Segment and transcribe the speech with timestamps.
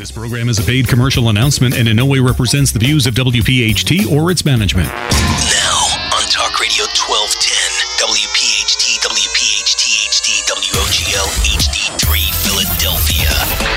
[0.00, 3.12] This program is a paid commercial announcement and in no way represents the views of
[3.12, 4.88] WPHT or its management.
[4.88, 5.76] Now
[6.16, 13.28] on Talk Radio 1210, WPHT, WPHT, HD, WOGL, HD3, Philadelphia.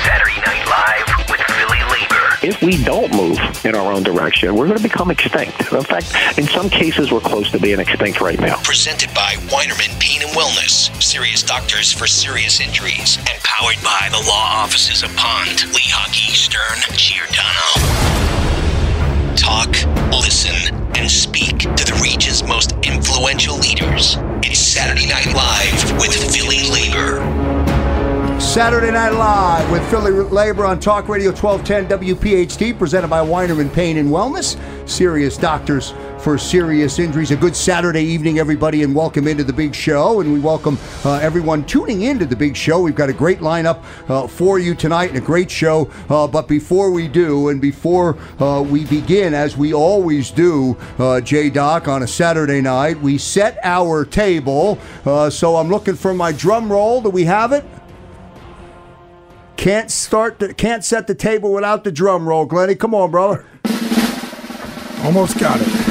[0.08, 2.24] Saturday Night Live with Philly Labor.
[2.42, 5.72] If we don't move in our own direction, we're going to become extinct.
[5.72, 8.56] In fact, in some cases, we're close to being extinct right now.
[8.62, 14.18] Presented by Weinerman Pain and Wellness, serious doctors for serious injuries, and powered by the
[14.26, 17.70] law offices of Pond, Lehocky, Stern, Giordano.
[19.36, 19.70] Talk,
[20.10, 24.16] listen, and speak to the region's most influential leaders.
[24.42, 27.20] It's Saturday Night Live with Philly Labor.
[28.40, 33.98] Saturday Night Live with Philly Labor on Talk Radio 1210 WPHT, presented by Weinerman Pain
[33.98, 34.58] and Wellness.
[34.88, 37.30] Serious doctors for serious injuries.
[37.32, 40.22] A good Saturday evening, everybody, and welcome into the big show.
[40.22, 42.80] And we welcome uh, everyone tuning into the big show.
[42.80, 45.90] We've got a great lineup uh, for you tonight and a great show.
[46.08, 51.20] Uh, but before we do, and before uh, we begin, as we always do, uh,
[51.20, 54.78] J Doc, on a Saturday night, we set our table.
[55.04, 57.02] Uh, so I'm looking for my drum roll.
[57.02, 57.66] Do we have it?
[59.58, 60.38] Can't start.
[60.38, 62.76] The, can't set the table without the drum roll, Glenny.
[62.76, 63.44] Come on, brother.
[65.04, 65.83] Almost got it.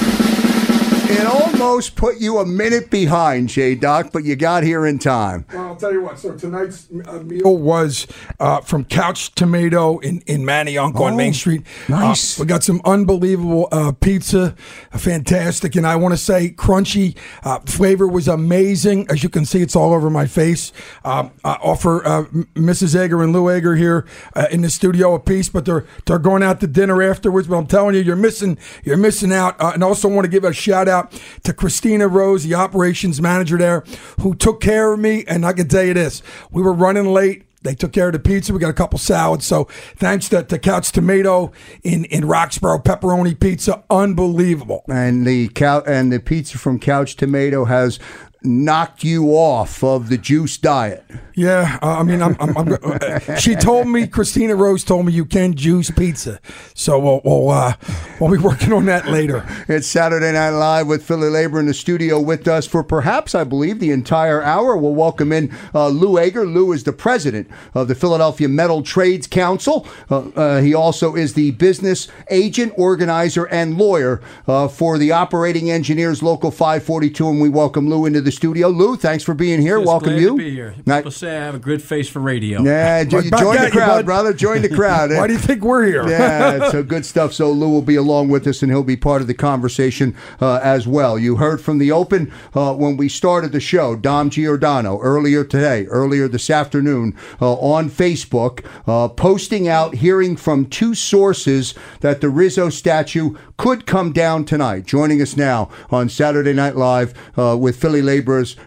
[1.16, 5.46] It almost put you a minute behind, J Doc, but you got here in time.
[5.54, 6.18] Well, I'll tell you what.
[6.20, 8.08] So tonight's uh, meal was
[8.40, 11.62] uh, from Couch Tomato in in Manayunk on Oh, Main Street.
[11.88, 12.40] nice.
[12.40, 14.56] Uh, we got some unbelievable uh, pizza,
[14.92, 19.06] uh, fantastic, and I want to say crunchy uh, flavor was amazing.
[19.10, 20.72] As you can see, it's all over my face.
[21.06, 22.24] Um, I offer uh,
[22.56, 22.96] Mrs.
[22.96, 26.44] Agre and Lou Agre here uh, in the studio a piece, but they're they're going
[26.44, 27.48] out to dinner afterwards.
[27.48, 29.60] But I'm telling you, you're missing you're missing out.
[29.62, 31.03] Uh, and also want to give a shout out
[31.44, 33.84] to Christina Rose, the operations manager there,
[34.22, 35.24] who took care of me.
[35.28, 37.44] And I can tell you this: we were running late.
[37.64, 38.52] They took care of the pizza.
[38.52, 39.46] We got a couple salads.
[39.46, 44.84] So thanks to, to Couch Tomato in, in Roxborough, pepperoni pizza, unbelievable.
[44.90, 48.00] and the cow and the pizza from Couch Tomato has
[48.44, 51.06] knocked you off of the juice diet.
[51.36, 55.14] Yeah, uh, I mean, I'm, I'm, I'm, uh, she told me, Christina Rose told me
[55.14, 56.40] you can juice pizza.
[56.76, 57.74] So we'll, we'll, uh,
[58.20, 59.44] we'll be working on that later.
[59.68, 63.46] It's Saturday Night Live with Philly Labor in the studio with us for perhaps, I
[63.46, 64.78] believe, the entire hour.
[64.78, 66.52] We'll welcome in uh, Lou Agre.
[66.52, 69.88] Lou is the president of the Philadelphia Metal Trades Council.
[70.12, 75.72] Uh, uh, he also is the business agent, organizer, and lawyer uh, for the Operating
[75.72, 77.28] Engineers Local 542.
[77.28, 78.68] And we welcome Lou into the studio.
[78.70, 79.78] Lou, thanks for being here.
[79.78, 80.30] Just welcome glad you.
[80.32, 80.76] To be here.
[80.86, 82.62] Night- People say I have a good face for radio.
[82.62, 84.34] Yeah, jo- join the at you, crowd, brother.
[84.34, 85.10] Join the crowd.
[85.14, 86.08] Why do you think we're here?
[86.10, 87.34] yeah, so good stuff.
[87.34, 90.60] So Lou will be along with us, and he'll be part of the conversation uh,
[90.64, 91.18] as well.
[91.18, 95.86] You heard from the open uh, when we started the show, Dom Giordano earlier today,
[95.88, 102.30] earlier this afternoon uh, on Facebook, uh, posting out, hearing from two sources that the
[102.30, 104.86] Rizzo statue could come down tonight.
[104.86, 108.02] Joining us now on Saturday Night Live uh, with Philly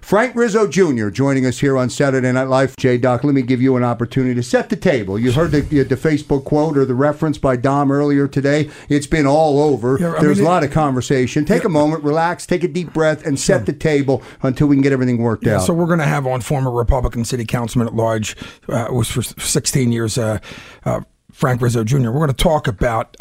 [0.00, 1.08] Frank Rizzo Jr.
[1.08, 2.76] joining us here on Saturday Night Live.
[2.76, 5.18] J Doc, let me give you an opportunity to set the table.
[5.18, 8.70] You heard the, the Facebook quote or the reference by Dom earlier today.
[8.88, 9.98] It's been all over.
[10.00, 11.44] Yeah, There's mean, a lot of conversation.
[11.44, 14.82] Take a moment, relax, take a deep breath, and set the table until we can
[14.82, 15.62] get everything worked out.
[15.62, 18.36] So we're going to have on former Republican city councilman at large,
[18.68, 20.38] uh, was for 16 years, uh,
[20.84, 21.00] uh,
[21.32, 22.10] Frank Rizzo Jr.
[22.10, 23.16] We're going to talk about.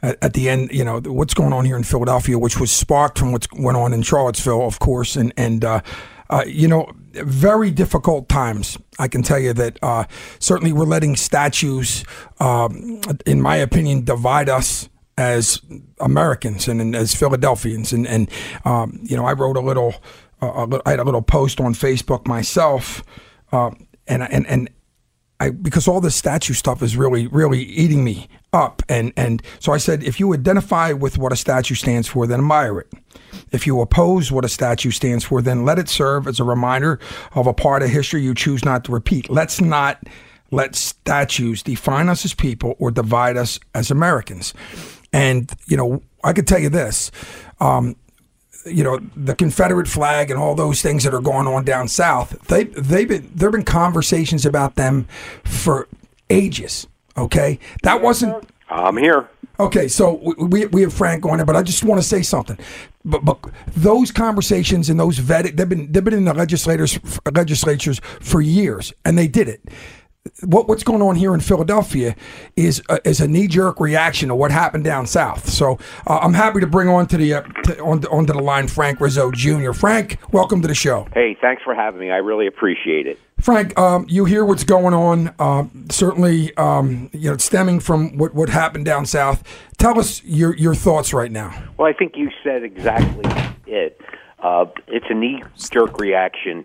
[0.00, 3.18] At, at the end, you know what's going on here in Philadelphia, which was sparked
[3.18, 5.80] from what went on in Charlottesville, of course, and and uh,
[6.30, 8.78] uh, you know very difficult times.
[8.98, 10.04] I can tell you that uh,
[10.38, 12.04] certainly we're letting statues,
[12.38, 15.60] um, in my opinion, divide us as
[16.00, 17.92] Americans and, and as Philadelphians.
[17.92, 18.30] And, and
[18.64, 19.94] um, you know, I wrote a little,
[20.40, 23.02] uh, I had a little post on Facebook myself,
[23.52, 23.70] uh,
[24.06, 24.70] and and and
[25.40, 29.72] I because all this statue stuff is really really eating me up, and and so
[29.72, 32.92] I said, if you identify with what a statue stands for, then admire it.
[33.52, 36.98] If you oppose what a statue stands for, then let it serve as a reminder
[37.34, 39.30] of a part of history you choose not to repeat.
[39.30, 40.02] Let's not
[40.50, 44.54] let statues define us as people or divide us as Americans.
[45.12, 47.10] And you know, I could tell you this.
[47.60, 47.96] Um,
[48.70, 52.38] you know the Confederate flag and all those things that are going on down south.
[52.48, 55.06] They they've been there've been conversations about them
[55.44, 55.88] for
[56.30, 56.86] ages.
[57.16, 59.28] Okay, that wasn't I'm here.
[59.58, 59.88] okay.
[59.88, 62.58] So we- we have Frank on it, but I just want to say something.
[63.04, 63.38] But but
[63.74, 66.98] those conversations and those vetted they've been they've been in the legislators
[67.34, 69.60] legislatures for years, and they did it.
[70.44, 72.14] What what's going on here in Philadelphia
[72.56, 75.48] is a, is a knee jerk reaction to what happened down south.
[75.48, 78.68] So uh, I'm happy to bring on to the uh, to, on onto the line
[78.68, 79.72] Frank Rizzo Jr.
[79.72, 81.06] Frank, welcome to the show.
[81.14, 82.10] Hey, thanks for having me.
[82.10, 83.18] I really appreciate it.
[83.40, 85.32] Frank, um, you hear what's going on.
[85.38, 89.44] Uh, certainly, um, you know, stemming from what, what happened down south.
[89.78, 91.54] Tell us your your thoughts right now.
[91.76, 93.30] Well, I think you said exactly
[93.66, 94.00] it.
[94.40, 96.64] Uh, it's a knee jerk reaction.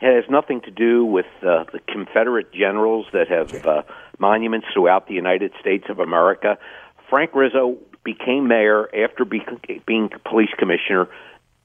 [0.00, 3.82] It has nothing to do with uh, the Confederate generals that have uh,
[4.18, 6.58] monuments throughout the United States of America.
[7.08, 9.42] Frank Rizzo became mayor after be-
[9.86, 11.08] being police commissioner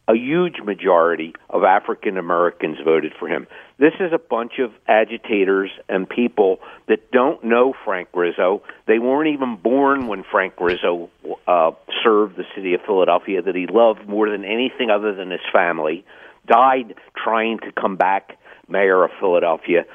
[0.07, 3.48] a huge majority of African Americans voted for him.
[3.78, 8.62] This is a bunch of agitators and people that don't know Frank Rizzo.
[8.88, 11.10] They weren't even born when Frank Rizzo
[11.48, 11.72] uh,
[12.04, 16.04] served the city of Philadelphia, that he loved more than anything other than his family,
[16.47, 19.85] died trying to come back mayor of Philadelphia,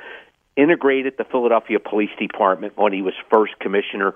[0.57, 4.15] integrated the Philadelphia Police Department when he was first commissioner.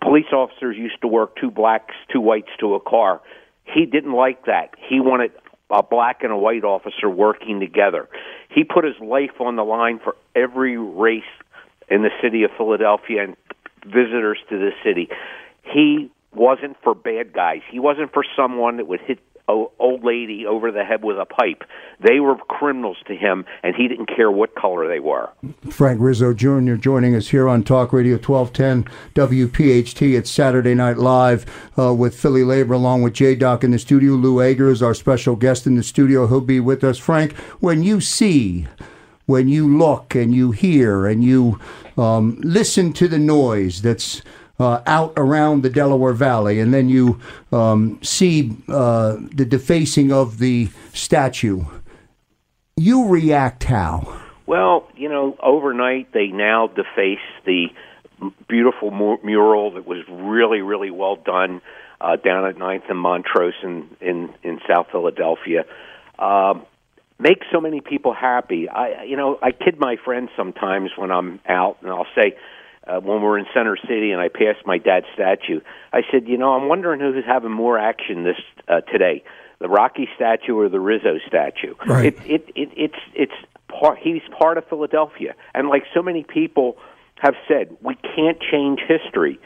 [0.00, 3.20] Police officers used to work two blacks, two whites to a car
[3.74, 4.74] he didn't like that.
[4.88, 5.32] He wanted
[5.70, 8.08] a black and a white officer working together.
[8.54, 11.22] He put his life on the line for every race
[11.90, 13.36] in the city of Philadelphia and
[13.84, 15.08] visitors to the city.
[15.62, 17.60] He wasn't for bad guys.
[17.70, 19.18] He wasn't for someone that would hit
[19.48, 21.64] old lady over the head with a pipe.
[22.00, 25.30] They were criminals to him, and he didn't care what color they were.
[25.70, 26.74] Frank Rizzo Jr.
[26.74, 30.16] joining us here on Talk Radio 1210 WPHT.
[30.16, 31.46] It's Saturday Night Live
[31.78, 34.12] uh, with Philly Labor along with J Doc in the studio.
[34.12, 36.26] Lou Agre is our special guest in the studio.
[36.26, 36.98] He'll be with us.
[36.98, 38.66] Frank, when you see,
[39.26, 41.58] when you look and you hear and you
[41.96, 44.22] um, listen to the noise that's
[44.58, 47.20] uh, out around the Delaware Valley, and then you
[47.52, 51.64] um, see uh, the defacing of the statue,
[52.76, 54.20] you react how?
[54.46, 57.66] Well, you know, overnight they now deface the
[58.48, 58.90] beautiful
[59.22, 61.60] mural that was really, really well done
[62.00, 65.64] uh, down at Ninth and Montrose in in, in South Philadelphia.
[66.18, 66.64] Um,
[67.18, 68.68] makes so many people happy.
[68.68, 72.36] I, you know, I kid my friends sometimes when I'm out, and I'll say,
[72.88, 75.60] uh, when we're in Center City and I passed my dad's statue,
[75.92, 78.36] I said, you know, I'm wondering who's having more action this
[78.68, 79.22] uh, today,
[79.60, 81.74] the Rocky statue or the Rizzo statue.
[81.86, 82.06] Right.
[82.06, 83.32] It, it, it, it's it's
[83.68, 83.98] part.
[84.02, 86.76] He's part of Philadelphia, and like so many people
[87.20, 89.40] have said, we can't change history.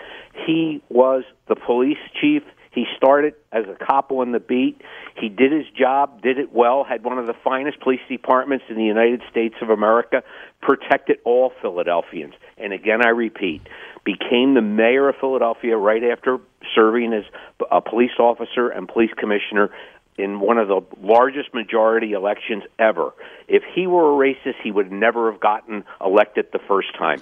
[0.46, 2.42] He was the police chief.
[2.72, 4.80] He started as a cop on the beat.
[5.20, 8.76] He did his job, did it well, had one of the finest police departments in
[8.76, 10.22] the United States of America,
[10.62, 12.34] protected all Philadelphians.
[12.56, 13.60] And again, I repeat,
[14.04, 16.38] became the mayor of Philadelphia right after
[16.74, 17.24] serving as
[17.70, 19.70] a police officer and police commissioner
[20.16, 23.12] in one of the largest majority elections ever.
[23.48, 27.20] If he were a racist, he would never have gotten elected the first time.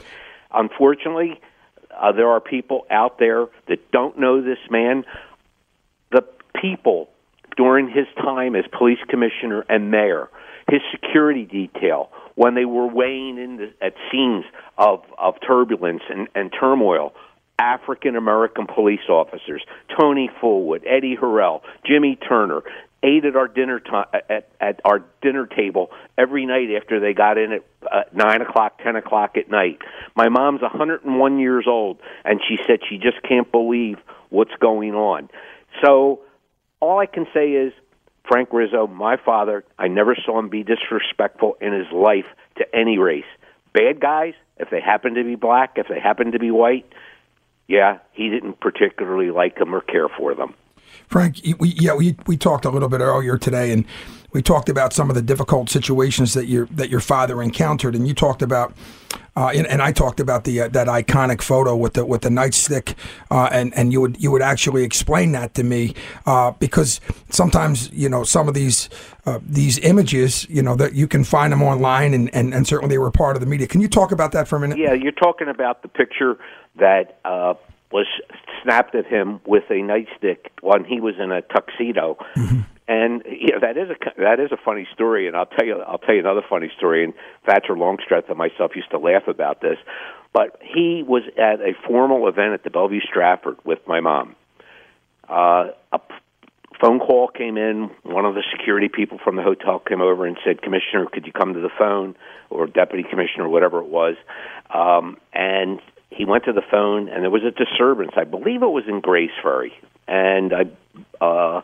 [0.53, 1.41] Unfortunately,
[1.99, 5.05] uh, there are people out there that don't know this man
[6.61, 7.09] people
[7.57, 10.29] during his time as police commissioner and mayor,
[10.71, 14.45] his security detail, when they were weighing in the, at scenes
[14.79, 17.13] of, of turbulence and, and turmoil,
[17.59, 19.63] African American police officers,
[19.99, 22.63] Tony Fullwood, Eddie Harrell, Jimmy Turner,
[23.03, 27.39] ate at our dinner time at, at our dinner table every night after they got
[27.39, 29.79] in at uh, nine o'clock, ten o'clock at night.
[30.15, 33.99] My mom's a 101 years old, and she said she just can't believe
[34.29, 35.29] what's going on.
[35.83, 36.21] So
[36.81, 37.73] all I can say is
[38.27, 42.99] Frank Rizzo, my father, I never saw him be disrespectful in his life to any
[42.99, 43.25] race.
[43.73, 46.91] Bad guys, if they happen to be black, if they happen to be white,
[47.69, 50.55] yeah, he didn't particularly like them or care for them.
[51.07, 53.85] Frank, we, yeah, we we talked a little bit earlier today, and
[54.33, 58.07] we talked about some of the difficult situations that your that your father encountered, and
[58.07, 58.75] you talked about,
[59.37, 62.29] uh, and, and, I talked about the uh, that iconic photo with the with the
[62.29, 62.95] nightstick,
[63.31, 65.95] uh, and and you would you would actually explain that to me
[66.27, 68.89] uh, because sometimes you know some of these
[69.27, 72.93] uh, these images you know that you can find them online, and, and and certainly
[72.95, 73.67] they were part of the media.
[73.67, 74.79] Can you talk about that for a minute?
[74.79, 76.39] Yeah, you're talking about the picture
[76.77, 77.55] that uh,
[77.91, 78.07] was
[78.63, 82.17] snapped at him with a nightstick when he was in a tuxedo.
[82.37, 82.61] Mm-hmm.
[82.91, 85.99] And you that is a that is a funny story, and I'll tell you I'll
[85.99, 87.05] tell you another funny story.
[87.05, 87.15] And
[87.47, 89.77] Thatcher Longstreth and myself used to laugh about this,
[90.33, 94.35] but he was at a formal event at the Bellevue Stratford with my mom.
[95.29, 96.01] Uh, a
[96.81, 97.93] phone call came in.
[98.03, 101.33] One of the security people from the hotel came over and said, "Commissioner, could you
[101.33, 102.17] come to the phone?"
[102.51, 104.17] Or deputy commissioner, whatever it was.
[104.69, 105.81] Um, and
[106.11, 108.15] he went to the phone, and there was a disturbance.
[108.17, 109.73] I believe it was in Grays Ferry,
[110.09, 111.63] and I uh,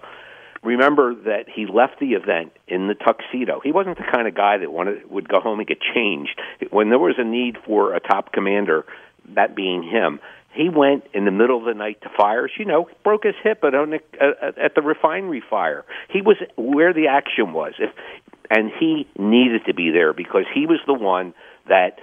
[0.63, 3.61] remember that he left the event in the tuxedo.
[3.63, 6.41] He wasn't the kind of guy that wanted would go home and get changed.
[6.71, 8.85] When there was a need for a top commander,
[9.35, 10.21] that being him,
[10.55, 12.51] he went in the middle of the night to fires.
[12.59, 15.85] You know, broke his hip at, at the refinery fire.
[16.11, 17.75] He was where the action was.
[17.79, 17.91] If
[18.51, 21.35] and he needed to be there because he was the one
[21.69, 21.99] that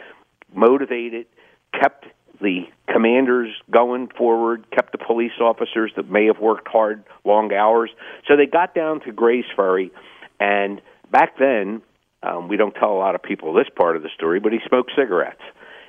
[0.54, 1.26] motivated,
[1.74, 2.06] kept
[2.44, 7.90] the commanders going forward, kept the police officers that may have worked hard, long hours.
[8.28, 9.92] So they got down to Grays Ferry,
[10.40, 11.82] and back then,
[12.22, 14.60] um, we don't tell a lot of people this part of the story, but he
[14.68, 15.42] smoked cigarettes,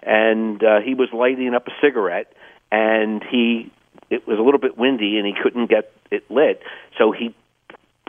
[0.02, 2.32] and uh, he was lighting up a cigarette,
[2.72, 3.70] and he
[4.10, 6.62] it was a little bit windy, and he couldn't get it lit,
[6.98, 7.34] so he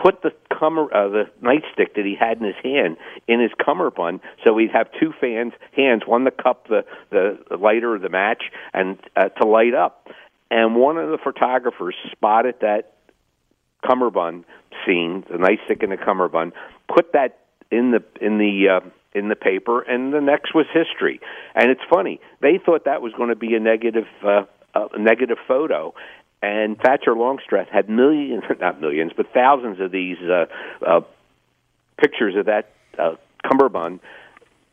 [0.01, 2.97] put the cummer, uh, the nightstick that he had in his hand
[3.27, 7.95] in his cummerbund, so he'd have two fans hands, one to cup the the lighter
[7.95, 10.07] or the match, and uh, to light up.
[10.51, 12.93] And one of the photographers spotted that
[13.85, 14.45] cummerbund
[14.85, 16.53] scene, the nightstick in the cummerbund,
[16.93, 17.39] put that
[17.71, 21.19] in the in the uh, in the paper, and the next was history.
[21.55, 24.07] And it's funny; they thought that was going to be a negative.
[24.23, 24.43] Uh,
[24.75, 25.93] a negative photo,
[26.45, 30.45] and Thatcher Longstreth had millions, not millions, but thousands of these uh,
[30.85, 31.01] uh,
[31.97, 33.15] pictures of that uh,
[33.47, 33.99] cummerbund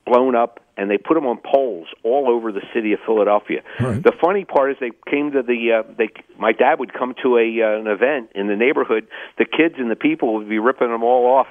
[0.05, 3.63] blown up, and they put them on poles all over the city of Philadelphia.
[3.81, 4.03] Right.
[4.03, 6.09] The funny part is they came to the uh, they.
[6.39, 9.07] My dad would come to a uh, an event in the neighborhood.
[9.39, 11.49] The kids and the people would be ripping them all off.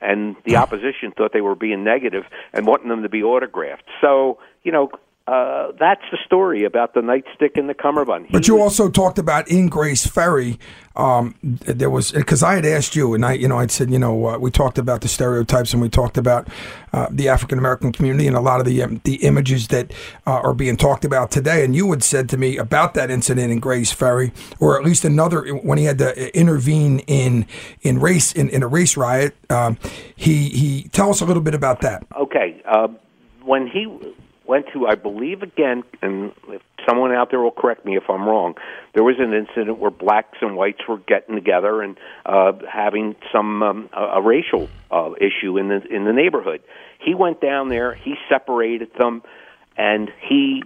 [0.00, 3.84] And the opposition thought they were being negative and wanting them to be autographed.
[4.00, 4.90] So, you know,
[5.26, 8.26] uh, that's the story about the nightstick and the cummerbund.
[8.26, 10.58] He But you was- also talked about in Grays Ferry.
[10.94, 13.98] Um, there was because I had asked you, and I, you know, I'd said, you
[13.98, 16.48] know, uh, we talked about the stereotypes, and we talked about
[16.94, 19.92] uh, the African American community, and a lot of the um, the images that
[20.26, 21.64] uh, are being talked about today.
[21.64, 25.04] And you had said to me about that incident in Grays Ferry, or at least
[25.04, 27.46] another when he had to intervene in
[27.82, 29.36] in race in, in a race riot.
[29.50, 29.76] Um,
[30.14, 32.06] he he tell us a little bit about that.
[32.18, 32.62] Okay.
[32.64, 32.88] Uh,
[33.44, 33.86] when he
[34.46, 38.26] went to, I believe again, and if someone out there will correct me if I'm
[38.26, 38.54] wrong,
[38.94, 43.62] there was an incident where blacks and whites were getting together and uh, having some
[43.62, 46.62] um, a, a racial uh, issue in the in the neighborhood.
[46.98, 49.22] He went down there, he separated them,
[49.76, 50.62] and he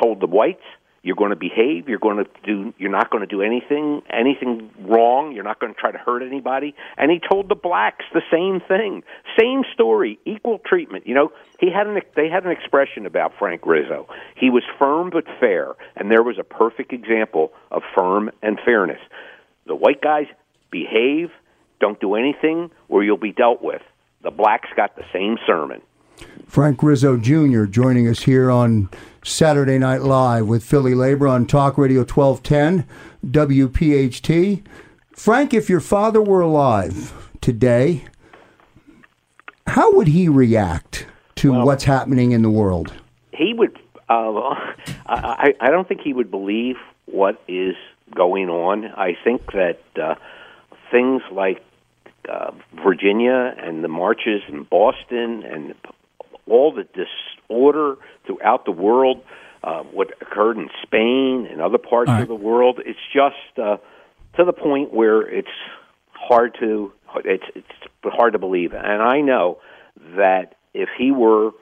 [0.00, 0.64] told the whites
[1.06, 1.88] you're going to behave.
[1.88, 5.30] You're going to do you're not going to do anything anything wrong.
[5.30, 6.74] You're not going to try to hurt anybody.
[6.98, 9.04] And he told the blacks the same thing.
[9.38, 10.18] Same story.
[10.24, 11.06] Equal treatment.
[11.06, 14.08] You know he had an they had an expression about Frank Rizzo.
[14.34, 15.74] He was firm but fair.
[15.94, 19.00] And there was a perfect example of firm and fairness.
[19.66, 20.26] The white guys
[20.72, 21.30] behave
[21.78, 23.82] don't do anything or you'll be dealt with.
[24.22, 25.82] The blacks got the same sermon.
[26.48, 27.64] Frank Rizzo Jr.
[27.66, 28.88] joining us here on
[29.28, 32.86] Saturday Night Live with Philly Labor on Talk Radio 1210
[33.26, 34.62] WPHT.
[35.12, 38.04] Frank, if your father were alive today,
[39.66, 41.06] how would he react
[41.36, 42.94] to what's happening in the world?
[43.32, 43.78] he would.
[44.08, 44.54] Uh,
[45.06, 47.74] I, I don't think he would believe what is
[48.14, 48.86] going on.
[48.86, 50.14] I think that uh,
[50.90, 51.64] things like
[52.28, 52.52] uh,
[52.82, 55.74] Virginia and the marches in Boston and
[56.48, 56.84] all the
[57.48, 59.22] disorder throughout the world,
[59.62, 63.78] uh, what occurred in Spain and other parts of the world, it's just uh,
[64.36, 65.48] to the point where it's
[66.12, 66.92] hard to
[67.24, 67.66] it's it's
[68.04, 68.72] hard to believe.
[68.72, 69.58] And I know
[70.16, 71.52] that if he were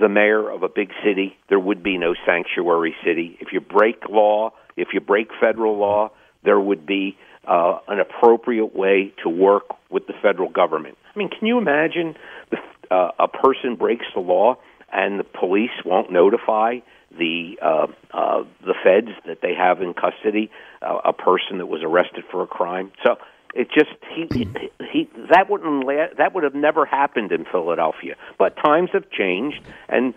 [0.00, 3.36] the mayor of a big city, there would be no sanctuary city.
[3.40, 6.12] If you break law, if you break federal law,
[6.44, 10.96] there would be uh, an appropriate way to work with the federal government.
[11.14, 12.14] I mean, can you imagine
[12.50, 12.58] the,
[12.90, 14.56] uh, a person breaks the law
[14.92, 16.78] and the police won't notify
[17.18, 21.82] the uh, uh, the feds that they have in custody uh, a person that was
[21.82, 22.92] arrested for a crime?
[23.04, 23.16] So
[23.54, 24.48] it just he
[24.92, 28.16] he that wouldn't la- that would have never happened in Philadelphia.
[28.38, 30.14] But times have changed and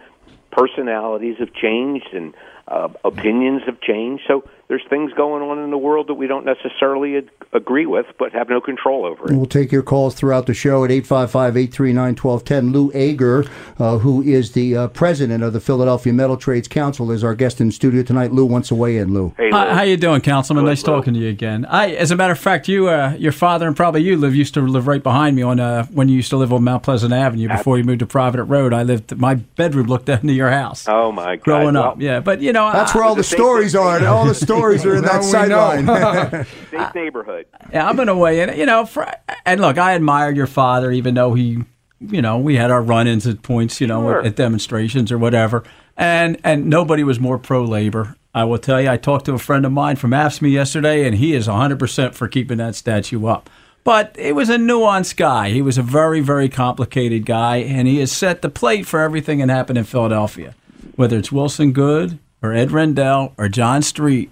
[0.51, 2.33] personalities have changed and
[2.67, 4.23] uh, opinions have changed.
[4.27, 8.05] So there's things going on in the world that we don't necessarily ad- agree with,
[8.17, 9.35] but have no control over it.
[9.35, 12.71] We'll take your calls throughout the show at 855 839 1210.
[12.71, 13.45] Lou Agre,
[13.77, 17.61] uh, who is the uh, president of the Philadelphia Metal Trades Council, is our guest
[17.61, 18.31] in studio tonight.
[18.31, 19.13] Lou wants to weigh in.
[19.13, 19.33] Lou.
[19.37, 19.73] Hey, Hi, Lou.
[19.75, 20.63] how you doing, Councilman?
[20.63, 20.95] Good, nice Lou.
[20.95, 21.65] talking to you again.
[21.65, 24.55] I, as a matter of fact, you, uh, your father, and probably you live used
[24.55, 27.13] to live right behind me on uh, when you used to live on Mount Pleasant
[27.13, 28.73] Avenue before you moved to Provident Road.
[28.73, 29.15] I lived.
[29.17, 30.85] My bedroom looked into your house.
[30.87, 31.43] Oh my God!
[31.43, 32.19] growing up, yeah.
[32.19, 33.81] But you know, That's I, where all the the stories thing.
[33.81, 34.05] are.
[34.07, 35.85] All the stories are in that sideline.
[35.85, 36.43] know.
[36.71, 37.45] safe uh, neighborhood.
[37.71, 38.57] Yeah, I'm gonna weigh in.
[38.57, 39.09] You know, for,
[39.45, 41.63] and look, I admire your father, even though he,
[41.99, 44.19] you know, we had our run-ins at points, you know, Sure.
[44.19, 45.63] at, at demonstrations or whatever,
[45.97, 48.15] and and nobody was more pro-labor.
[48.33, 51.15] I will tell you, I talked to a friend of mine from AFSCME yesterday, and
[51.15, 53.49] he is 100 percent for keeping that statue up.
[53.85, 55.51] But it was a nuanced guy.
[55.51, 59.37] He was a very, very complicated guy, and he has set the plate for everything
[59.39, 60.55] that happened in Philadelphia,
[60.95, 64.31] whether it's Wilson Goode or Ed Rendell or John Street.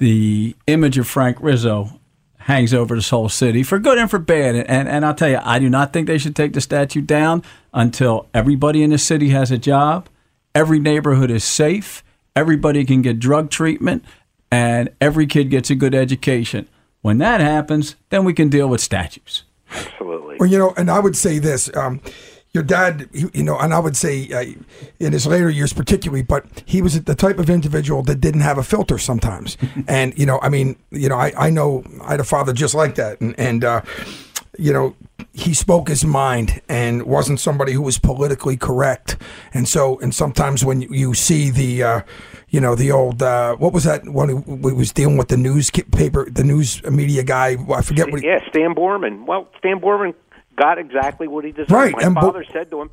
[0.00, 2.00] The image of Frank Rizzo
[2.38, 4.54] hangs over this whole city for good and for bad.
[4.54, 7.02] And, and, and I'll tell you, I do not think they should take the statue
[7.02, 10.08] down until everybody in the city has a job,
[10.54, 12.02] every neighborhood is safe,
[12.34, 14.02] everybody can get drug treatment,
[14.50, 16.66] and every kid gets a good education.
[17.02, 19.44] When that happens, then we can deal with statues.
[19.70, 20.36] Absolutely.
[20.40, 21.70] Well, you know, and I would say this.
[21.76, 22.00] Um,
[22.52, 24.44] your dad, you you know, and I would say uh,
[24.98, 28.58] in his later years, particularly, but he was the type of individual that didn't have
[28.58, 29.56] a filter sometimes.
[29.88, 32.74] and you know, I mean, you know, I, I know I had a father just
[32.74, 33.82] like that, and and uh,
[34.58, 34.96] you know,
[35.32, 39.16] he spoke his mind and wasn't somebody who was politically correct.
[39.54, 42.00] And so, and sometimes when you see the, uh,
[42.48, 46.28] you know, the old uh, what was that when we was dealing with the newspaper,
[46.28, 47.56] the news media guy?
[47.72, 48.20] I forget what.
[48.20, 49.24] He, yeah, Stan Bohrman.
[49.24, 50.14] Well, Stan Bohrman
[50.60, 51.70] got exactly what he deserved.
[51.70, 52.90] Right, My and bo- father said to him,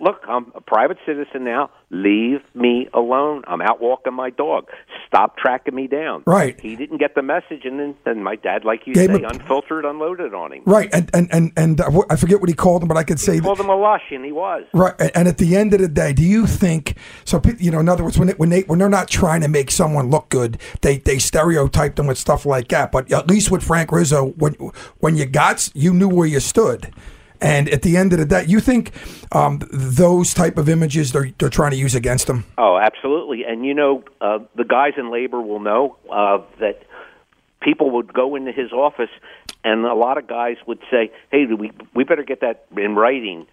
[0.00, 1.70] "Look, I'm a private citizen now.
[1.90, 3.42] Leave me alone.
[3.46, 4.66] I'm out walking my dog.
[5.06, 6.58] Stop tracking me down." Right.
[6.60, 9.84] He didn't get the message, and then, then my dad, like you Gave say, unfiltered,
[9.84, 10.62] unloaded on him.
[10.66, 13.20] Right, and and and and uh, I forget what he called him, but I could
[13.20, 13.44] say He that.
[13.44, 14.64] called him a lush, and he was.
[14.72, 17.40] Right, and at the end of the day, do you think so?
[17.58, 19.70] You know, in other words, when they, when they when they're not trying to make
[19.70, 22.92] someone look good, they they stereotype them with stuff like that.
[22.92, 24.54] But at least with Frank Rizzo, when
[24.98, 26.92] when you got, you knew where you stood.
[27.40, 28.92] And at the end of the day, you think
[29.32, 32.44] um, those type of images they're they're trying to use against them?
[32.56, 33.44] Oh, absolutely.
[33.44, 36.82] And you know, uh, the guys in labor will know uh, that
[37.60, 39.10] people would go into his office,
[39.64, 43.46] and a lot of guys would say, "Hey, we we better get that in writing."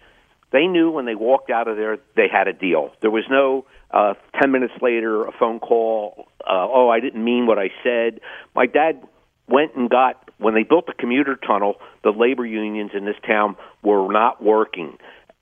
[0.52, 2.92] They knew when they walked out of there they had a deal.
[3.02, 6.28] There was no uh, ten minutes later a phone call.
[6.40, 8.20] Uh, oh, I didn't mean what I said.
[8.54, 9.02] My dad
[9.48, 11.76] went and got when they built the commuter tunnel.
[12.02, 14.98] The labor unions in this town were not working.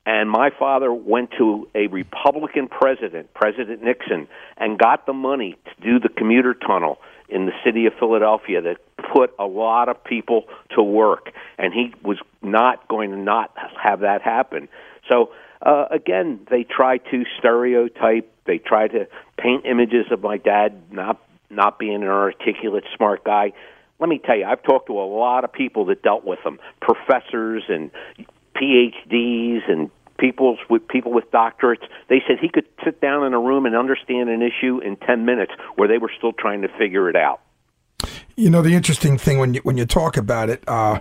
[0.07, 5.83] And my father went to a Republican president, President Nixon, and got the money to
[5.83, 6.99] do the commuter tunnel
[7.29, 8.77] in the city of Philadelphia that
[9.15, 11.31] put a lot of people to work.
[11.57, 14.69] And he was not going to not have that happen.
[15.11, 15.33] So,
[15.63, 19.07] uh, again, they try to stereotype, they try to
[19.39, 21.19] paint images of my dad not
[21.51, 23.53] not being an articulate, smart guy.
[24.01, 26.59] Let me tell you, I've talked to a lot of people that dealt with them,
[26.81, 27.91] professors and
[28.57, 31.87] PhDs and people with people with doctorates.
[32.09, 35.25] They said he could sit down in a room and understand an issue in 10
[35.25, 37.41] minutes where they were still trying to figure it out.
[38.37, 40.99] You know, the interesting thing when you when you talk about it, uh,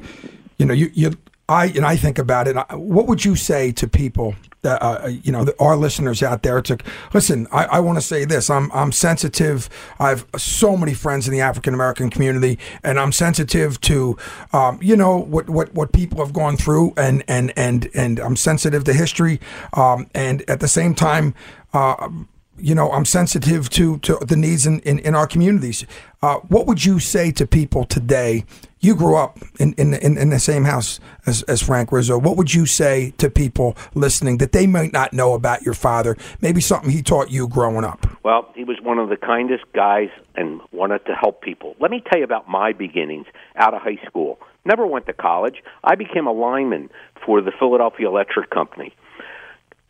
[0.57, 1.11] you know, you you
[1.49, 2.55] I and I think about it.
[2.71, 6.61] What would you say to people that uh, you know our listeners out there?
[6.61, 6.77] To
[7.13, 8.49] listen, I, I want to say this.
[8.49, 9.69] I'm I'm sensitive.
[9.99, 14.17] I have so many friends in the African American community, and I'm sensitive to
[14.53, 18.37] um, you know what, what what people have gone through, and and and and I'm
[18.37, 19.41] sensitive to history,
[19.73, 21.35] um, and at the same time.
[21.73, 22.09] Uh,
[22.57, 25.85] you know, I'm sensitive to, to the needs in, in, in our communities.
[26.21, 28.45] Uh, what would you say to people today?
[28.79, 32.17] You grew up in, in, in, in the same house as, as Frank Rizzo.
[32.17, 36.15] What would you say to people listening that they might not know about your father?
[36.41, 38.05] Maybe something he taught you growing up.
[38.23, 41.75] Well, he was one of the kindest guys and wanted to help people.
[41.79, 44.39] Let me tell you about my beginnings out of high school.
[44.65, 45.63] Never went to college.
[45.83, 46.89] I became a lineman
[47.25, 48.93] for the Philadelphia Electric Company.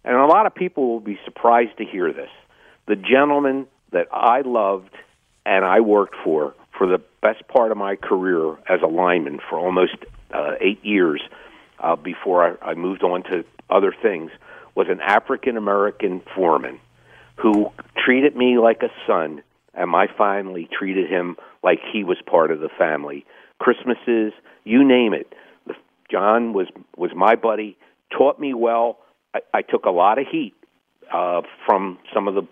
[0.06, 2.30] And a lot of people will be surprised to hear this.
[2.88, 4.93] The gentleman that I loved
[5.46, 9.58] and I worked for for the best part of my career as a lineman for
[9.60, 9.96] almost
[10.34, 11.22] uh, eight years
[11.80, 14.32] uh, before I, I moved on to other things
[14.76, 16.80] was an African American foreman
[17.36, 17.72] who
[18.04, 19.43] treated me like a son,
[19.74, 23.26] and my family treated him like he was part of the family.
[23.60, 25.34] Christmases, you name it.
[26.12, 27.78] John was was my buddy,
[28.12, 29.00] taught me well.
[29.34, 30.54] I, I took a lot of heat
[31.12, 32.43] uh, from some of the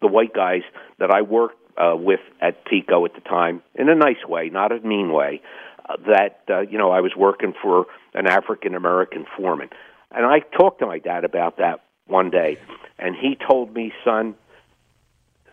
[0.00, 0.62] the white guys
[0.98, 4.72] that I worked uh, with at PECO at the time, in a nice way, not
[4.72, 5.40] a mean way.
[5.88, 9.70] Uh, that uh, you know, I was working for an African American foreman,
[10.10, 12.58] and I talked to my dad about that one day,
[12.98, 14.34] and he told me, "Son,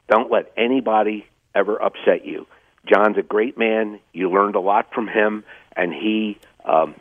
[0.10, 2.46] don't let anybody ever upset you.
[2.86, 4.00] John's a great man.
[4.14, 5.44] You learned a lot from him,
[5.76, 6.96] and he um,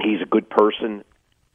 [0.00, 1.04] he's a good person."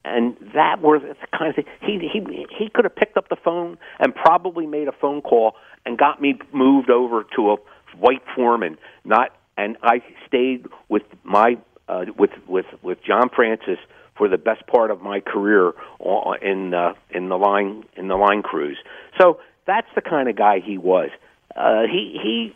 [0.06, 3.36] And that was the kind of thing he he he could have picked up the
[3.36, 7.56] phone and probably made a phone call and got me moved over to a
[7.98, 8.78] white foreman.
[9.04, 13.80] Not and I stayed with my uh, with with with John Francis
[14.18, 15.74] for the best part of my career
[16.41, 18.78] in uh, in the line in the line crews.
[19.20, 21.10] So that's the kind of guy he was.
[21.56, 22.56] Uh, he he,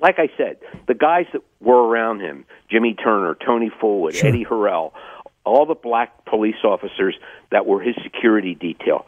[0.00, 0.58] like I said,
[0.88, 4.92] the guys that were around him, Jimmy Turner, Tony Fullwood, Eddie Harrell,
[5.46, 7.14] all the black police officers
[7.50, 9.06] that were his security detail.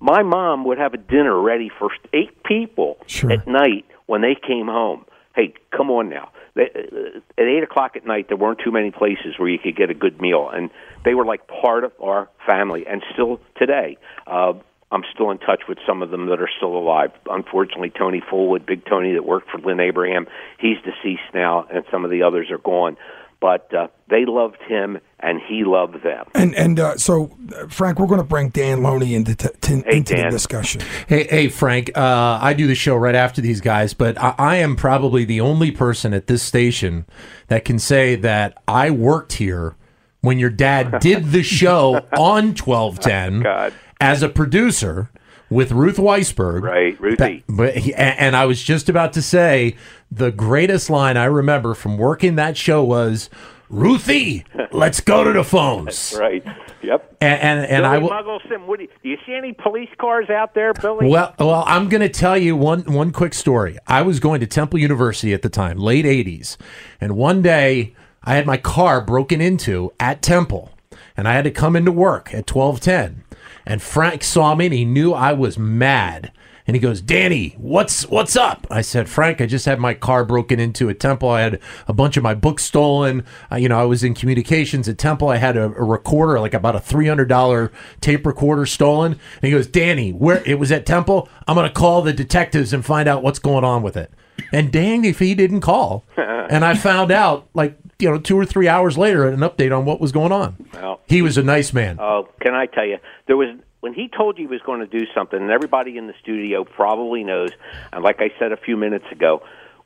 [0.00, 3.32] My mom would have a dinner ready for eight people Sure.
[3.32, 5.04] at night when they came home.
[5.34, 6.30] Hey, come on now.
[6.54, 9.76] they, uh, at eight o'clock at night, there weren't too many places where you could
[9.76, 10.70] get a good meal, and
[11.04, 12.84] they were like part of our family.
[12.86, 13.96] And still today,
[14.26, 14.54] uh,
[14.90, 17.12] I'm still in touch with some of them that are still alive.
[17.30, 20.26] Unfortunately, Tony Fullwood, Big Tony, that worked for Lynne Abraham,
[20.58, 22.96] he's deceased now, and some of the others are gone.
[23.40, 26.26] But uh, they loved him, and he loved them.
[26.34, 29.82] And and uh, so, uh, Frank, we're going to bring Dan Loney into t- t-
[29.86, 30.80] Hey, into the discussion.
[31.06, 31.90] Hey, hey, Frank.
[31.96, 35.40] Uh, I do the show right after these guys, but I, I am probably the
[35.40, 37.06] only person at this station
[37.48, 39.76] that can say that I worked here
[40.20, 43.74] when your dad did the show on twelve ten God.
[44.00, 45.10] as a producer
[45.50, 46.62] with Ruth Weisberg.
[46.62, 47.42] Right, Ruthie.
[47.48, 49.76] But he, and I was just about to say
[50.10, 53.30] the greatest line I remember from working that show was,
[53.68, 56.44] "Ruthie, let's go to the phones." Right.
[56.82, 57.16] Yep.
[57.20, 58.10] And and, and I will.
[58.10, 61.08] Muggleson, what do, you, do you see any police cars out there, Billy?
[61.08, 63.78] Well, well, I'm going to tell you one one quick story.
[63.86, 66.56] I was going to Temple University at the time, late '80s,
[67.00, 70.72] and one day I had my car broken into at Temple,
[71.16, 73.24] and I had to come into work at 12:10.
[73.66, 76.32] And Frank saw me, and he knew I was mad.
[76.68, 80.22] And he goes, "Danny, what's what's up?" I said, "Frank, I just had my car
[80.22, 81.30] broken into at Temple.
[81.30, 83.24] I had a bunch of my books stolen.
[83.50, 85.30] Uh, you know, I was in communications at Temple.
[85.30, 89.40] I had a, a recorder, like about a three hundred dollar tape recorder, stolen." And
[89.40, 91.30] he goes, "Danny, where it was at Temple?
[91.46, 94.12] I'm going to call the detectives and find out what's going on with it."
[94.52, 96.04] And dang if he didn't call.
[96.18, 99.86] and I found out, like you know, two or three hours later, an update on
[99.86, 100.68] what was going on.
[100.74, 101.98] Well, he was a nice man.
[101.98, 102.98] Oh, can I tell you?
[103.26, 106.06] There was when he told you he was going to do something, and everybody in
[106.06, 107.50] the studio probably knows.
[107.92, 109.42] And like I said a few minutes ago,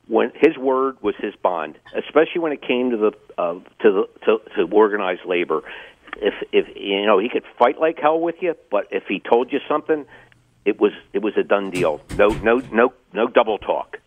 [0.09, 4.09] when his word was his bond, especially when it came to the uh, to the
[4.25, 5.63] to, to organized labor.
[6.17, 9.53] If if you know he could fight like hell with you, but if he told
[9.53, 10.05] you something,
[10.65, 12.01] it was it was a done deal.
[12.19, 13.99] No no no no double talk.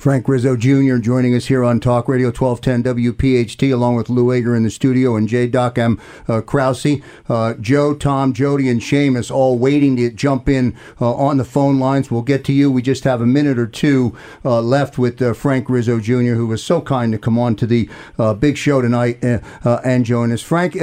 [0.00, 0.96] Frank Rizzo Jr.
[0.96, 5.14] joining us here on Talk Radio 1210 WPHT, along with Lou Agre in the studio
[5.14, 5.46] and J.
[5.46, 6.00] Doc M.
[6.26, 7.02] Uh, Krause.
[7.28, 11.78] Uh, Joe, Tom, Jody, and Seamus all waiting to jump in uh, on the phone
[11.78, 12.10] lines.
[12.10, 12.72] We'll get to you.
[12.72, 16.46] We just have a minute or two uh, left with uh, Frank Rizzo Jr., who
[16.46, 17.86] was so kind to come on to the
[18.18, 20.40] uh, big show tonight and join us.
[20.40, 20.78] Frank,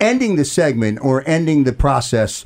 [0.00, 2.42] ending the segment or ending the process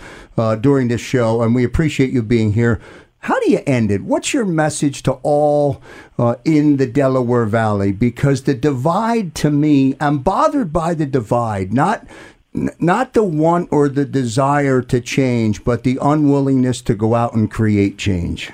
[0.60, 2.80] during this show, and we appreciate you being here.
[3.26, 4.02] How do you end it?
[4.02, 5.82] What's your message to all
[6.16, 7.90] uh, in the Delaware Valley?
[7.90, 12.06] Because the divide, to me, I'm bothered by the divide, not
[12.54, 17.50] not the want or the desire to change, but the unwillingness to go out and
[17.50, 18.52] create change.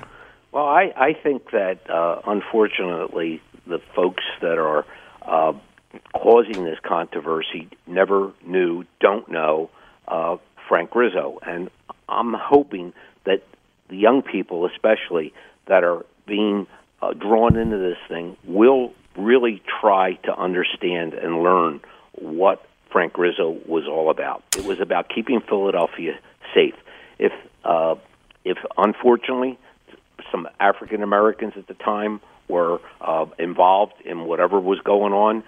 [0.52, 4.86] Well, I, I think that uh, unfortunately, the folks that are
[5.20, 5.52] uh,
[6.14, 9.68] causing this controversy never knew, don't know
[10.08, 11.40] uh, Frank Rizzo.
[11.46, 11.70] And
[12.08, 12.94] I'm hoping
[13.26, 13.42] that
[13.92, 15.34] the young people, especially,
[15.66, 16.66] that are being
[17.02, 21.80] uh, drawn into this thing, will really try to understand and learn
[22.14, 24.42] what Frank Rizzo was all about.
[24.56, 26.18] It was about keeping Philadelphia
[26.54, 26.74] safe.
[27.18, 27.32] If
[27.64, 27.96] uh,
[28.44, 29.58] if unfortunately
[30.30, 35.44] some African Americans at the time were uh, involved in whatever was going on,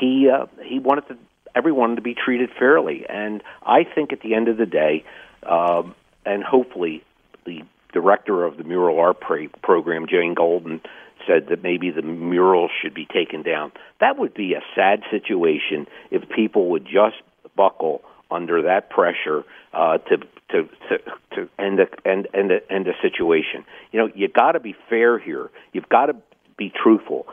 [0.00, 1.18] he uh, he wanted to,
[1.54, 5.04] everyone to be treated fairly, and I think at the end of the day,
[5.44, 5.94] um,
[6.26, 7.02] and hopefully
[7.46, 7.62] the
[7.92, 10.80] director of the mural art pra- program, Jane Golden,
[11.26, 13.72] said that maybe the mural should be taken down.
[14.00, 17.16] That would be a sad situation if people would just
[17.56, 20.18] buckle under that pressure uh, to
[20.50, 20.98] to to
[21.34, 23.64] to end a end end a, end a situation.
[23.92, 25.50] You know, you got to be fair here.
[25.72, 26.16] You've got to
[26.56, 27.26] be truthful.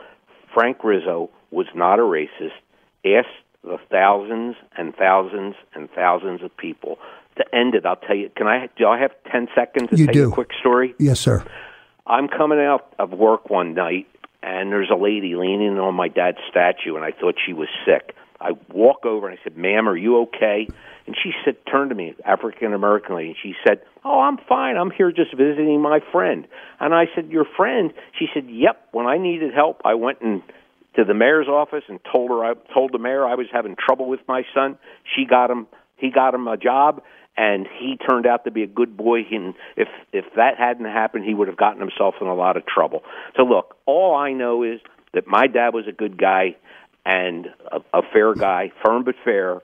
[0.54, 2.52] Frank Rizzo was not a racist.
[3.04, 3.28] Ask
[3.62, 6.98] the thousands and thousands and thousands of people
[7.36, 7.84] to end it.
[7.86, 8.30] I'll tell you.
[8.36, 8.68] Can I?
[8.76, 10.30] Do I have ten seconds to You tell you do.
[10.30, 10.94] a quick story?
[10.98, 11.44] Yes, sir.
[12.06, 14.06] I'm coming out of work one night,
[14.42, 18.14] and there's a lady leaning on my dad's statue, and I thought she was sick.
[18.40, 20.68] I walk over and I said, "Ma'am, are you okay?"
[21.06, 24.76] And she said, turned to me, African American lady, and she said, "Oh, I'm fine.
[24.76, 26.46] I'm here just visiting my friend."
[26.80, 28.88] And I said, "Your friend?" She said, "Yep.
[28.92, 30.42] When I needed help, I went and
[30.96, 34.08] to the mayor's office and told her I told the mayor I was having trouble
[34.08, 34.78] with my son.
[35.14, 35.66] She got him.
[35.96, 37.02] He got him a job."
[37.36, 39.20] And he turned out to be a good boy.
[39.30, 42.64] And if if that hadn't happened, he would have gotten himself in a lot of
[42.66, 43.02] trouble.
[43.36, 44.80] So look, all I know is
[45.12, 46.56] that my dad was a good guy
[47.04, 49.60] and a, a fair guy, firm but fair,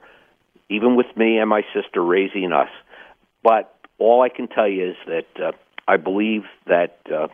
[0.69, 2.69] even with me and my sister raising us.
[3.43, 5.53] But all I can tell you is that uh,
[5.87, 7.29] I believe that uh,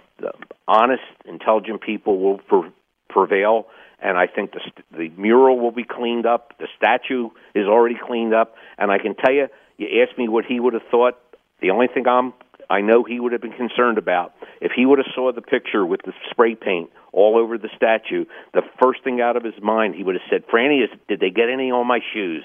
[0.68, 2.70] honest, intelligent people will pre-
[3.08, 3.66] prevail.
[4.00, 4.60] And I think the,
[4.96, 6.52] the mural will be cleaned up.
[6.58, 8.54] The statue is already cleaned up.
[8.78, 11.18] And I can tell you, you asked me what he would have thought.
[11.60, 12.32] The only thing I'm
[12.68, 15.86] I know he would have been concerned about if he would have saw the picture
[15.86, 18.24] with the spray paint all over the statue.
[18.54, 21.30] The first thing out of his mind, he would have said, "Franny, is, did they
[21.30, 22.44] get any on my shoes?"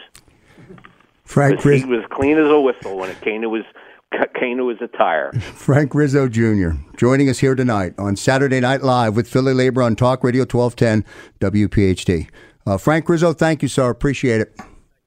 [1.23, 3.65] Frank Because Riz- he was clean as a whistle when it came to his
[4.39, 5.31] came to his attire.
[5.33, 6.71] Frank Rizzo Jr.
[6.97, 11.05] joining us here tonight on Saturday Night Live with Philly Labor on Talk Radio 1210
[11.39, 12.29] WPHT.
[12.67, 13.89] Uh, Frank Rizzo, thank you, sir.
[13.89, 14.55] Appreciate it.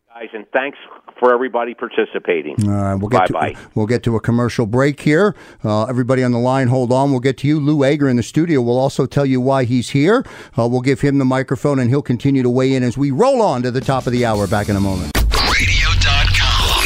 [0.08, 0.78] Guys, and thanks
[1.18, 2.56] for everybody participating.
[2.68, 3.54] All right, we'll get bye to bye.
[3.74, 5.34] we'll get to a commercial break here.
[5.64, 7.10] Uh, everybody on the line, hold on.
[7.10, 8.60] We'll get to you, Lou Agre, in the studio.
[8.60, 10.24] We'll also tell you why he's here.
[10.58, 13.42] Uh, we'll give him the microphone, and he'll continue to weigh in as we roll
[13.42, 14.46] on to the top of the hour.
[14.46, 15.12] Back in a moment.
[15.58, 16.84] Radio.com.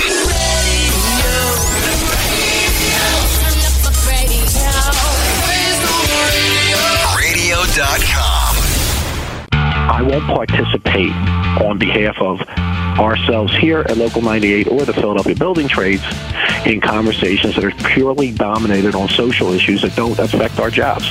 [7.16, 8.56] Radio.com.
[9.90, 11.12] I won't participate
[11.62, 12.40] on behalf of
[12.98, 16.02] ourselves here at Local 98 or the Philadelphia Building Trades
[16.66, 21.08] in conversations that are purely dominated on social issues that don't affect our jobs.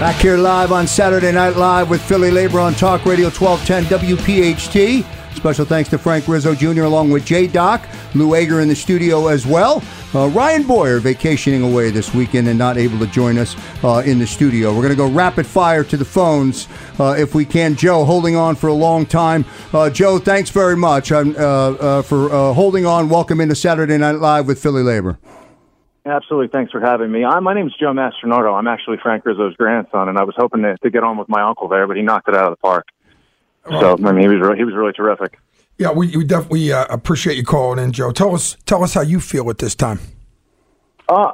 [0.00, 5.21] Back here live on Saturday Night Live with Philly Labor on Talk Radio 1210 WPHT.
[5.34, 6.82] Special thanks to Frank Rizzo Jr.
[6.82, 9.82] along with J Doc, Lou Agre in the studio as well.
[10.14, 14.18] Uh, Ryan Boyer vacationing away this weekend and not able to join us uh, in
[14.18, 14.70] the studio.
[14.70, 16.68] We're going to go rapid fire to the phones
[17.00, 17.74] uh, if we can.
[17.76, 19.44] Joe, holding on for a long time.
[19.72, 23.08] Uh, Joe, thanks very much uh, uh, for holding on.
[23.08, 25.18] Welcome into Saturday Night Live with Philly Labor.
[26.04, 26.48] Absolutely.
[26.48, 27.24] Thanks for having me.
[27.24, 28.52] I, my name's Joe Mastronardo.
[28.58, 31.42] I'm actually Frank Rizzo's grandson, and I was hoping to, to get on with my
[31.42, 32.86] uncle there, but he knocked it out of the park.
[33.68, 35.38] So I mean, he was re- he was really terrific.
[35.78, 38.12] Yeah, we, we definitely uh, appreciate you calling in, Joe.
[38.12, 40.00] Tell us tell us how you feel at this time.
[41.08, 41.32] Uh,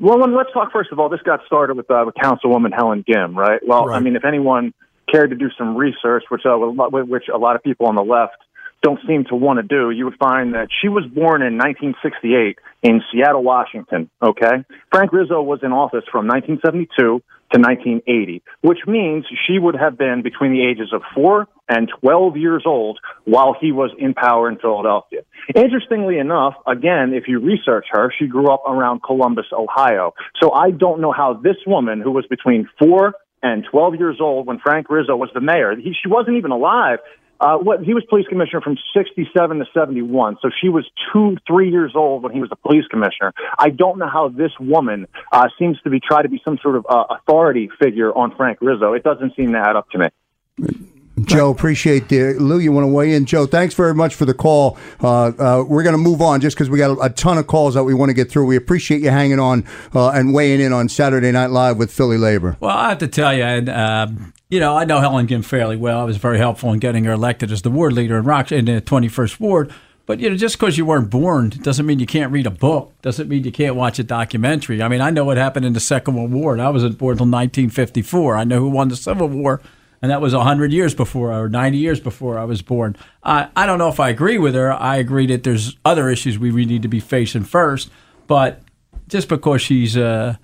[0.00, 1.08] well, let's talk first of all.
[1.08, 3.60] This got started with, uh, with Councilwoman Helen Gym, right?
[3.66, 4.72] Well, I mean, if anyone
[5.10, 8.36] cared to do some research, which uh, which a lot of people on the left
[8.82, 12.58] don't seem to want to do, you would find that she was born in 1968
[12.82, 14.08] in Seattle, Washington.
[14.22, 19.98] Okay, Frank Rizzo was in office from 1972 to 1980, which means she would have
[19.98, 24.48] been between the ages of four and 12 years old while he was in power
[24.48, 25.20] in Philadelphia.
[25.54, 30.14] Interestingly enough, again, if you research her, she grew up around Columbus, Ohio.
[30.40, 34.46] So I don't know how this woman, who was between four and 12 years old
[34.46, 36.98] when Frank Rizzo was the mayor, he, she wasn't even alive.
[37.40, 40.38] Uh, what he was police commissioner from 67 to 71.
[40.42, 43.32] So she was two, three years old when he was the police commissioner.
[43.56, 46.74] I don't know how this woman uh, seems to be try to be some sort
[46.74, 48.92] of uh, authority figure on Frank Rizzo.
[48.94, 50.88] It doesn't seem to add up to me.
[51.24, 52.58] Joe, appreciate the Lou.
[52.58, 53.46] You want to weigh in, Joe?
[53.46, 54.78] Thanks very much for the call.
[55.02, 57.74] Uh, uh, we're going to move on just because we got a, ton of calls
[57.74, 58.46] that we want to get through.
[58.46, 62.18] We appreciate you hanging on uh, and weighing in on Saturday Night Live with Philly
[62.18, 62.56] Labor.
[62.60, 65.76] Well, I have to tell you, and um, you know, I know Helen Gym fairly
[65.76, 66.00] well.
[66.00, 68.66] I was very helpful in getting her elected as the ward leader in Rock in
[68.66, 69.72] the 21st ward.
[70.08, 72.94] But you know, just because you weren't born doesn't mean you can't read a book.
[73.02, 74.82] Doesn't mean you can't watch a documentary.
[74.82, 76.58] I mean, I know what happened in the Second World War.
[76.58, 78.34] I wasn't born until 1954.
[78.34, 79.60] I know who won the Civil War,
[80.00, 82.96] and that was 100 years before, or 90 years before I was born.
[83.22, 84.72] I I don't know if I agree with her.
[84.72, 87.90] I agree that there's other issues we really need to be facing first.
[88.26, 88.62] But
[89.08, 90.36] just because she's, uh,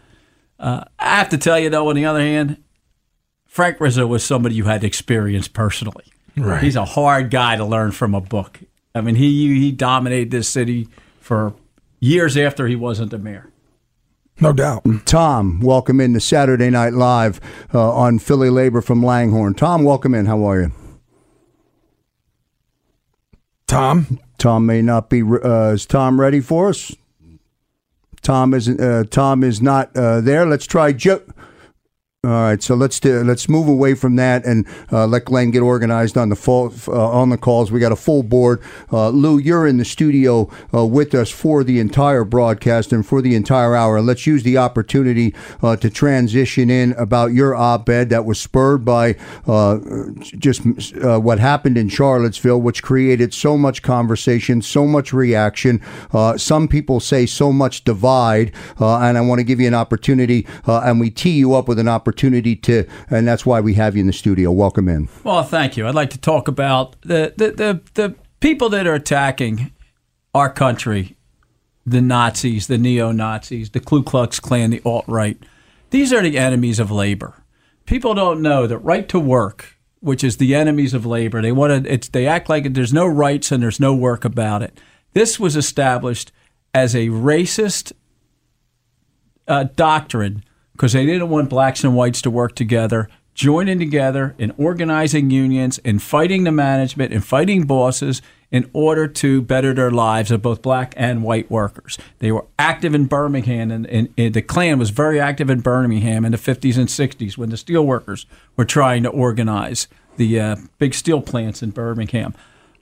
[0.58, 2.62] uh, I have to tell you though, on the other hand,
[3.46, 6.04] Frank Rizzo was somebody you had experience personally.
[6.36, 6.62] Right.
[6.62, 8.60] He's a hard guy to learn from a book.
[8.94, 10.88] I mean, he he dominated this city
[11.20, 11.54] for
[12.00, 13.50] years after he wasn't the mayor.
[14.40, 14.84] No doubt.
[15.04, 17.40] Tom, welcome in to Saturday Night Live
[17.72, 19.54] uh, on Philly Labor from Langhorne.
[19.54, 20.26] Tom, welcome in.
[20.26, 20.72] How are you?
[23.66, 25.22] Tom, Tom may not be.
[25.22, 26.94] Uh, is Tom ready for us?
[28.22, 28.80] Tom isn't.
[28.80, 30.46] Uh, Tom is not uh, there.
[30.46, 31.22] Let's try Joe.
[32.24, 35.60] All right, so let's do, let's move away from that and uh, let Glenn get
[35.60, 37.70] organized on the uh, on the calls.
[37.70, 38.62] We got a full board.
[38.90, 43.20] Uh, Lou, you're in the studio uh, with us for the entire broadcast and for
[43.20, 44.00] the entire hour.
[44.00, 49.16] Let's use the opportunity uh, to transition in about your op-ed that was spurred by
[49.46, 49.80] uh,
[50.38, 55.82] just what happened in Charlottesville, which created so much conversation, so much reaction.
[56.38, 61.00] Some people say so much divide, and I want to give you an opportunity, and
[61.00, 64.06] we tee you up with an opportunity to, and that's why we have you in
[64.06, 64.50] the studio.
[64.50, 65.08] Welcome in.
[65.22, 65.86] Well, thank you.
[65.86, 69.72] I'd like to talk about the the the, the people that are attacking
[70.34, 71.16] our country,
[71.86, 75.38] the Nazis, the neo Nazis, the Ku Klux Klan, the alt right.
[75.90, 77.42] These are the enemies of labor.
[77.86, 81.84] People don't know that right to work, which is the enemies of labor, they want
[81.84, 81.92] to.
[81.92, 84.78] It's they act like there's no rights and there's no work about it.
[85.12, 86.32] This was established
[86.74, 87.92] as a racist
[89.46, 90.44] uh, doctrine
[90.74, 95.78] because they didn't want blacks and whites to work together, joining together in organizing unions,
[95.84, 100.62] and fighting the management, and fighting bosses, in order to better their lives of both
[100.62, 101.98] black and white workers.
[102.20, 106.24] They were active in Birmingham, and, and, and the Klan was very active in Birmingham
[106.24, 110.56] in the 50s and 60s when the steel workers were trying to organize the uh,
[110.78, 112.32] big steel plants in Birmingham.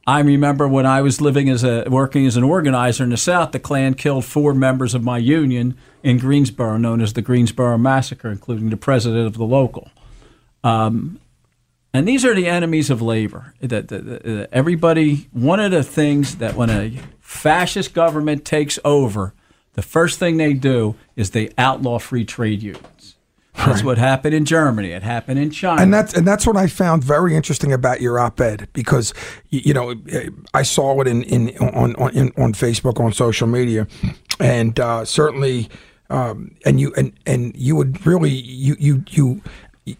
[0.06, 3.52] I remember when I was living as a working as an organizer in the South,
[3.52, 8.28] the Klan killed four members of my union in Greensboro, known as the Greensboro Massacre,
[8.28, 9.90] including the president of the local.
[10.64, 11.20] Um,
[11.94, 13.54] and these are the enemies of labor.
[13.60, 19.34] That everybody, one of the things that when a fascist government takes over,
[19.74, 22.86] the first thing they do is they outlaw free trade unions.
[23.54, 23.84] That's Right.
[23.84, 24.92] what happened in Germany.
[24.92, 25.80] It happened in China.
[25.82, 29.12] And that's and that's what I found very interesting about your op-ed because
[29.50, 29.94] you know
[30.54, 33.86] I saw it in, in on on in, on Facebook on social media,
[34.40, 35.68] and uh, certainly
[36.08, 39.42] um, and you and and you would really you you you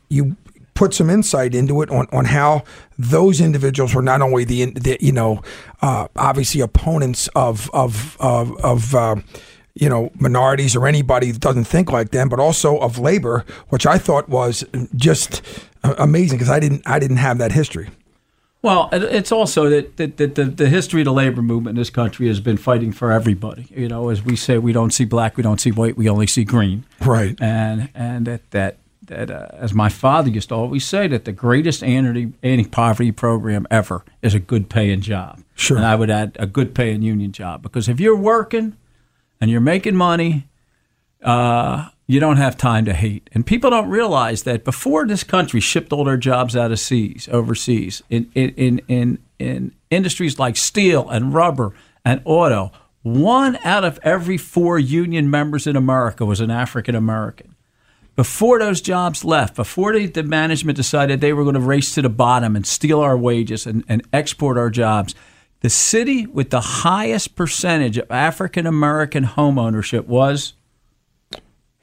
[0.09, 0.37] you
[0.75, 2.65] put some insight into it on, on how
[2.99, 5.43] those individuals were not only the, the you know
[5.83, 9.17] uh, obviously opponents of of of, of uh,
[9.75, 13.87] you know, minorities or anybody that doesn't think like them, but also of labor, which
[13.87, 15.43] I thought was just
[15.83, 17.91] amazing because I didn't I didn't have that history.
[18.63, 21.91] Well, it's also that, that, that the, the history of the labor movement in this
[21.91, 23.67] country has been fighting for everybody.
[23.71, 26.29] You know, as we say, we don't see black, we don't see white, we only
[26.29, 26.85] see green.
[27.01, 27.37] Right.
[27.41, 31.33] And and that that that uh, as my father used to always say, that the
[31.33, 35.43] greatest anti anti poverty program ever is a good paying job.
[35.57, 35.77] Sure.
[35.77, 38.77] And I would add a good paying union job because if you're working
[39.43, 40.47] and you're making money,
[41.21, 43.29] uh, you don't have time to hate.
[43.35, 47.29] And people don't realize that before this country shipped all their jobs out of seas,
[47.33, 51.75] overseas, in, in, in, in, in industries like steel and rubber
[52.05, 52.71] and auto,
[53.03, 57.57] one out of every four union members in America was an African American.
[58.15, 62.03] Before those jobs left, before they, the management decided they were going to race to
[62.03, 65.17] the bottom and steal our wages and, and export our jobs,
[65.63, 70.55] the city with the highest percentage of African American home ownership was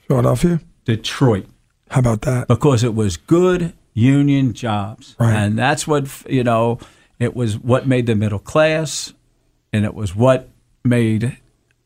[0.08, 0.60] Philadelphia.
[0.86, 1.46] Detroit.
[1.90, 2.48] How about that?
[2.48, 5.16] Because it was good union jobs.
[5.20, 5.34] Right.
[5.34, 6.80] And that's what, you know,
[7.20, 9.14] it was what made the middle class
[9.72, 10.50] and it was what
[10.84, 11.38] made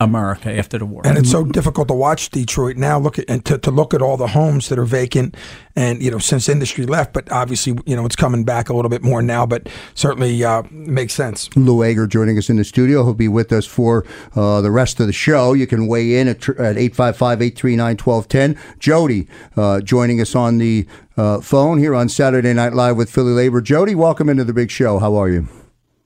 [0.03, 1.01] America after the war.
[1.05, 2.99] And it's so difficult to watch Detroit now.
[2.99, 5.35] Look at and to, to look at all the homes that are vacant,
[5.75, 7.13] and you know since industry left.
[7.13, 9.45] But obviously, you know it's coming back a little bit more now.
[9.45, 11.49] But certainly uh, makes sense.
[11.55, 13.03] Lou Agre joining us in the studio.
[13.03, 15.53] He'll be with us for uh, the rest of the show.
[15.53, 18.57] You can weigh in at, tr- 855-839-1210.
[18.79, 20.87] Jody uh, joining us on the
[21.17, 23.61] uh, phone here on Saturday Night Live with Philly Labor.
[23.61, 24.99] Jody, welcome into the big show.
[24.99, 25.47] How are you?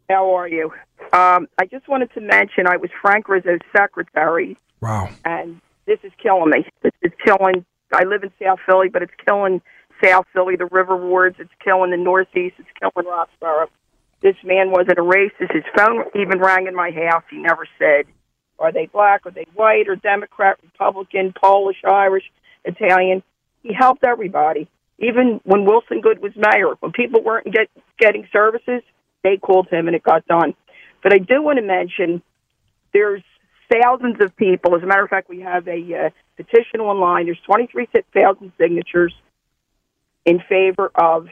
[0.10, 0.72] How are you?
[1.14, 5.10] Um, I just wanted to mention I was Frank Rizzo's secretary, Wow.
[5.26, 6.66] and this is killing me.
[6.82, 7.66] This is killing.
[7.94, 9.62] I live in South Philly, but it's killing
[10.04, 11.38] South Philly, the River Wards.
[11.40, 12.56] It's killing the Northeast.
[12.60, 13.68] It's killing Roxborough.
[14.22, 15.54] This man wasn't a racist.
[15.54, 17.24] His phone even rang in my house.
[17.30, 18.06] He never said,
[18.60, 22.24] are they black, are they white, or Democrat, Republican, Polish, Irish,
[22.66, 23.24] Italian.
[23.64, 24.68] He helped everybody.
[25.00, 28.82] Even when Wilson Goode was mayor, when people weren't get, getting services,
[29.24, 30.56] they called him and it got done.
[31.08, 32.22] But I do want to mention
[32.92, 33.24] there's
[33.72, 34.76] thousands of people.
[34.76, 37.28] As a matter of fact, we have a uh, petition online.
[37.28, 39.14] There's 23,000 signatures
[40.26, 41.30] in favor of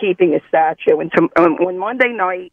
[0.00, 1.00] keeping a statue.
[1.00, 2.52] And um, when Monday night,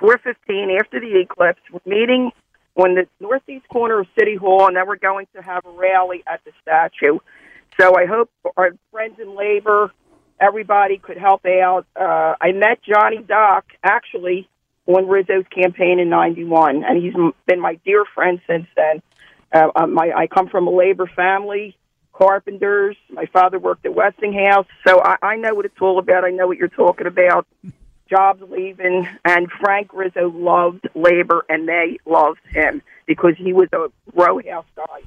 [0.00, 2.30] 4:15 after the eclipse, we're meeting
[2.76, 6.22] on the northeast corner of City Hall, and then we're going to have a rally
[6.24, 7.18] at the statue.
[7.80, 9.90] So I hope our friends in labor,
[10.38, 11.84] everybody could help out.
[11.96, 14.48] Uh, I met Johnny Doc actually
[14.86, 17.14] on Rizzo's campaign in '91, and he's
[17.46, 19.02] been my dear friend since then.
[19.52, 21.76] Uh, uh, my I come from a labor family,
[22.12, 22.96] carpenters.
[23.10, 26.24] My father worked at Westinghouse, so I, I know what it's all about.
[26.24, 27.46] I know what you're talking about.
[28.08, 33.88] Jobs leaving, and Frank Rizzo loved labor, and they loved him because he was a
[34.12, 35.02] row house guy.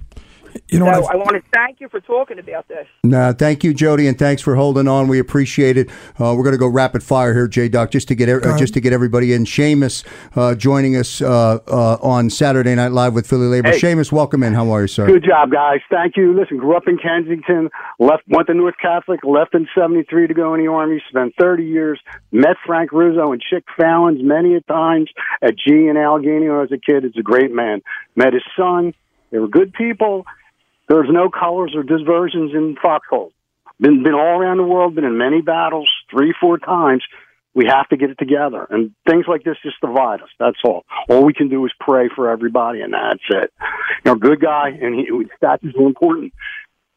[0.70, 1.08] You know so?
[1.12, 2.88] I want to thank you for talking about this.
[3.04, 5.08] No, thank you, Jody, and thanks for holding on.
[5.08, 5.90] We appreciate it.
[6.20, 8.74] Uh, we're going to go rapid fire here, J Doc, just to get uh, just
[8.76, 9.46] to get everybody in.
[9.46, 13.72] Seamus uh, joining us uh, uh, on Saturday Night Live with Philly Labor.
[13.72, 13.80] Hey.
[13.80, 14.54] Seamus, welcome in.
[14.54, 15.08] How are you, sir?
[15.08, 15.80] Good job, guys.
[15.90, 16.34] Thank you.
[16.34, 20.54] Listen, grew up in Kensington, left, went to North Catholic, left in '73 to go
[20.54, 21.02] in the Army.
[21.10, 22.00] Spent 30 years.
[22.32, 25.10] Met Frank Rizzo and Chick Fallon's many a times
[25.42, 27.04] at G in Allegheny when I was a kid.
[27.04, 27.82] He's a great man.
[28.16, 28.94] Met his son.
[29.34, 30.26] They were good people.
[30.88, 33.34] There's no colors or diversions in foxholes.
[33.80, 34.94] Been been all around the world.
[34.94, 37.04] Been in many battles, three, four times.
[37.56, 40.30] We have to get it together, and things like this just divide us.
[40.40, 40.86] That's all.
[41.10, 43.52] All we can do is pray for everybody, and that's it.
[44.06, 45.08] You know, good guy, and he,
[45.38, 46.34] statues are important.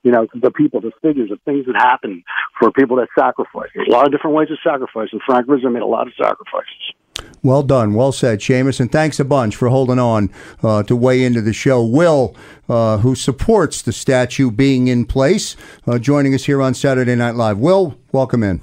[0.06, 2.22] You know, the people, the figures, the things that happen
[2.60, 3.70] for people that sacrifice.
[3.74, 6.12] There's a lot of different ways of sacrifice, and Frank Rizzo made a lot of
[6.16, 6.94] sacrifices.
[7.42, 7.92] Well done.
[7.94, 8.78] Well said, Seamus.
[8.78, 10.30] And thanks a bunch for holding on
[10.62, 11.84] uh, to weigh into the show.
[11.84, 12.36] Will,
[12.68, 15.56] uh, who supports the statue being in place,
[15.88, 17.58] uh, joining us here on Saturday Night Live.
[17.58, 18.62] Will, welcome in.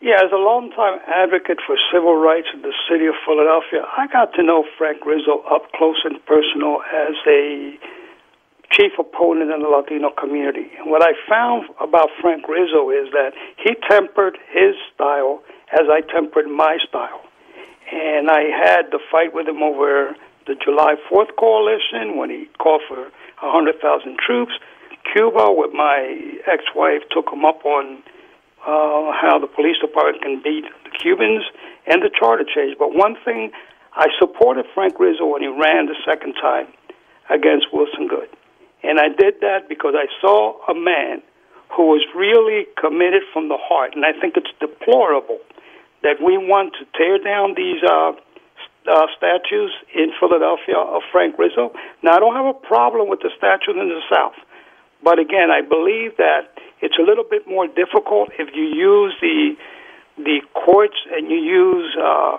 [0.00, 4.32] Yeah, as a longtime advocate for civil rights in the city of Philadelphia, I got
[4.34, 7.74] to know Frank Rizzo up close and personal as a
[8.72, 10.70] chief opponent in the Latino community.
[10.78, 15.42] And what I found about Frank Rizzo is that he tempered his style
[15.72, 17.22] as I tempered my style.
[17.92, 20.14] And I had the fight with him over
[20.46, 23.10] the July 4th coalition when he called for
[23.42, 24.52] 100,000 troops.
[25.12, 28.02] Cuba, with my ex wife, took him up on
[28.62, 31.42] uh, how the police department can beat the Cubans
[31.86, 32.76] and the charter change.
[32.78, 33.50] But one thing,
[33.94, 36.68] I supported Frank Rizzo when he ran the second time
[37.28, 38.28] against Wilson Goode.
[38.82, 41.22] And I did that because I saw a man
[41.76, 43.94] who was really committed from the heart.
[43.94, 45.38] And I think it's deplorable
[46.02, 48.12] that we want to tear down these uh,
[48.88, 51.72] uh, statues in Philadelphia of Frank Rizzo.
[52.02, 54.34] Now, I don't have a problem with the statues in the South.
[55.02, 59.56] But again, I believe that it's a little bit more difficult if you use the
[60.18, 62.36] the courts and you use uh,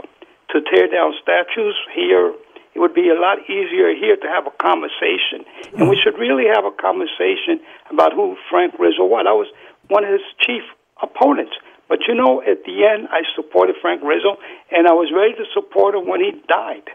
[0.49, 2.33] to tear down statues here.
[2.73, 5.43] It would be a lot easier here to have a conversation,
[5.77, 7.59] and we should really have a conversation
[7.89, 9.25] about who Frank Rizzo was.
[9.27, 9.47] I was
[9.87, 10.63] one of his chief
[11.01, 11.53] opponents.
[11.89, 14.39] But you know, at the end, I supported Frank Rizzo,
[14.71, 16.87] and I was ready to support him when he died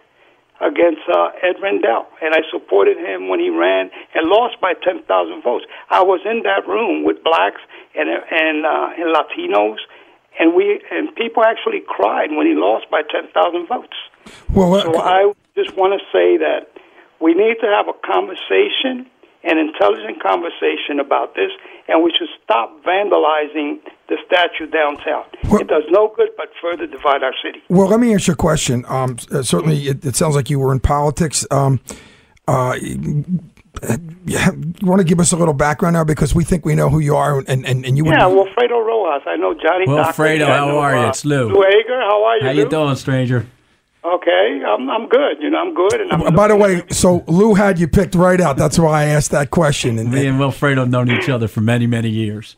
[0.61, 5.05] against uh, Ed Rendell, and I supported him when he ran and lost by 10,000
[5.43, 5.67] votes.
[5.91, 7.61] I was in that room with blacks
[7.95, 9.85] and and, uh, and Latinos,
[10.41, 13.97] and we and people actually cried when he lost by 10,000 votes.
[14.49, 16.69] Well, uh, so I just want to say that
[17.21, 19.09] we need to have a conversation,
[19.43, 21.51] an intelligent conversation about this,
[21.89, 23.79] and we should stop vandalizing
[24.09, 25.25] the statue downtown.
[25.61, 27.63] it does no good but further divide our city.
[27.69, 28.85] Well, let me ask you a question.
[28.89, 31.47] Um, uh, certainly, it, it sounds like you were in politics.
[31.51, 31.81] Um,
[32.47, 34.39] uh, you
[34.83, 37.15] want to give us a little background now because we think we know who you
[37.17, 39.23] are, and and, and you would Yeah, Wilfredo Rojas.
[39.27, 39.87] I know Johnny.
[39.87, 40.53] Wilfredo, Docker.
[40.53, 41.01] I how know, are you?
[41.03, 41.49] uh, It's Lou.
[41.49, 42.43] Lou Agre, how are you?
[42.47, 42.63] How Lou?
[42.63, 43.47] you doing, stranger?
[44.15, 45.39] Okay, I'm I'm good.
[45.41, 46.23] You know, I'm good, and I'm.
[46.23, 48.57] Uh, By the way, so Lou had you picked right out.
[48.57, 49.99] That's why I asked that question.
[49.99, 52.57] And, Me and Wilfredo have known each other for many, many years.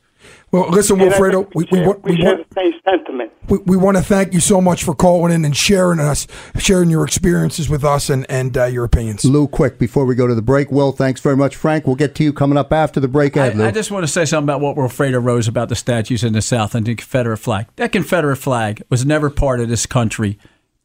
[0.51, 3.33] well, listen, And I Wilfredo, think we, we, want- we we, want, the same sentiment.
[3.49, 6.27] we, we want to thank you so much for calling in and sharing us,
[6.59, 9.25] sharing your experiences with us and and uh, your opinions.
[9.25, 10.71] Lou, quick, before we go to the break.
[10.71, 11.57] Will, thanks very much.
[11.57, 13.39] Frank, we'll get to you coming up after the break.
[13.39, 13.65] Ed, Lou.
[13.65, 16.35] I, I just want to say something about what Wilfredo Rose about the statues in
[16.35, 17.69] the South and the Confederate flag.
[17.77, 20.39] That Confederate flag was never part of this country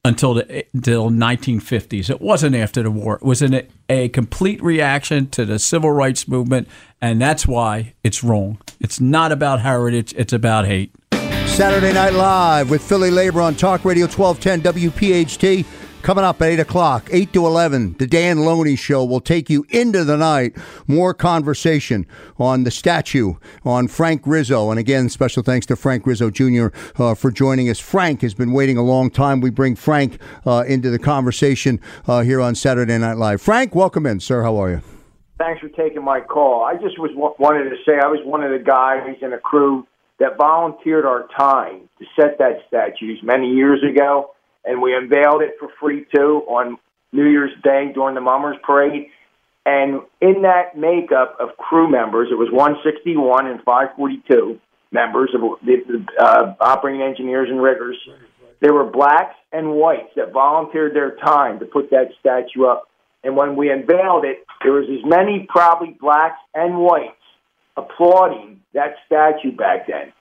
[0.05, 2.09] until the until 1950s.
[2.09, 3.15] It wasn't after the war.
[3.15, 6.67] It was in a, a complete reaction to the civil rights movement,
[7.01, 8.57] and that's why it's wrong.
[8.79, 10.13] It's not about heritage.
[10.17, 10.93] It's about hate.
[11.47, 15.65] Saturday Night Live with Philly Labor on Talk Radio 1210 WPHT.
[16.03, 19.65] Coming up at 8 o'clock, 8 to 11, the Dan Loney Show will take you
[19.69, 20.53] into the night.
[20.85, 22.05] More conversation
[22.37, 24.69] on the statue on Frank Rizzo.
[24.69, 26.67] And again, special thanks to Frank Rizzo Jr.
[27.01, 27.79] Uh, for joining us.
[27.79, 29.39] Frank has been waiting a long time.
[29.39, 33.41] We bring Frank uh, into the conversation uh, here on Saturday Night Live.
[33.41, 34.43] Frank, welcome in, sir.
[34.43, 34.81] How are you?
[35.37, 36.65] Thanks for taking my call.
[36.65, 39.87] I just was wanted to say I was one of the guys in a crew
[40.19, 44.31] that volunteered our time to set that statue many years ago,
[44.65, 46.77] and we unveiled it for free too on
[47.11, 49.07] New Year's Day during the Mummers Parade.
[49.65, 54.59] And in that makeup of crew members, it was 161 and 542
[54.91, 57.97] members of the, uh, operating engineers and riggers.
[58.59, 62.89] There were blacks and whites that volunteered their time to put that statue up.
[63.23, 67.15] And when we unveiled it, there was as many probably blacks and whites
[67.77, 70.11] applauding that statue back then.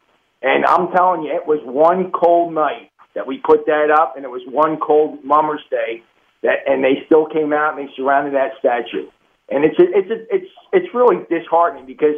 [0.40, 4.24] And I'm telling you, it was one cold night that we put that up, and
[4.24, 6.02] it was one cold Mummers Day
[6.42, 9.08] that, and they still came out and they surrounded that statue.
[9.50, 12.16] And it's it's it's it's really disheartening because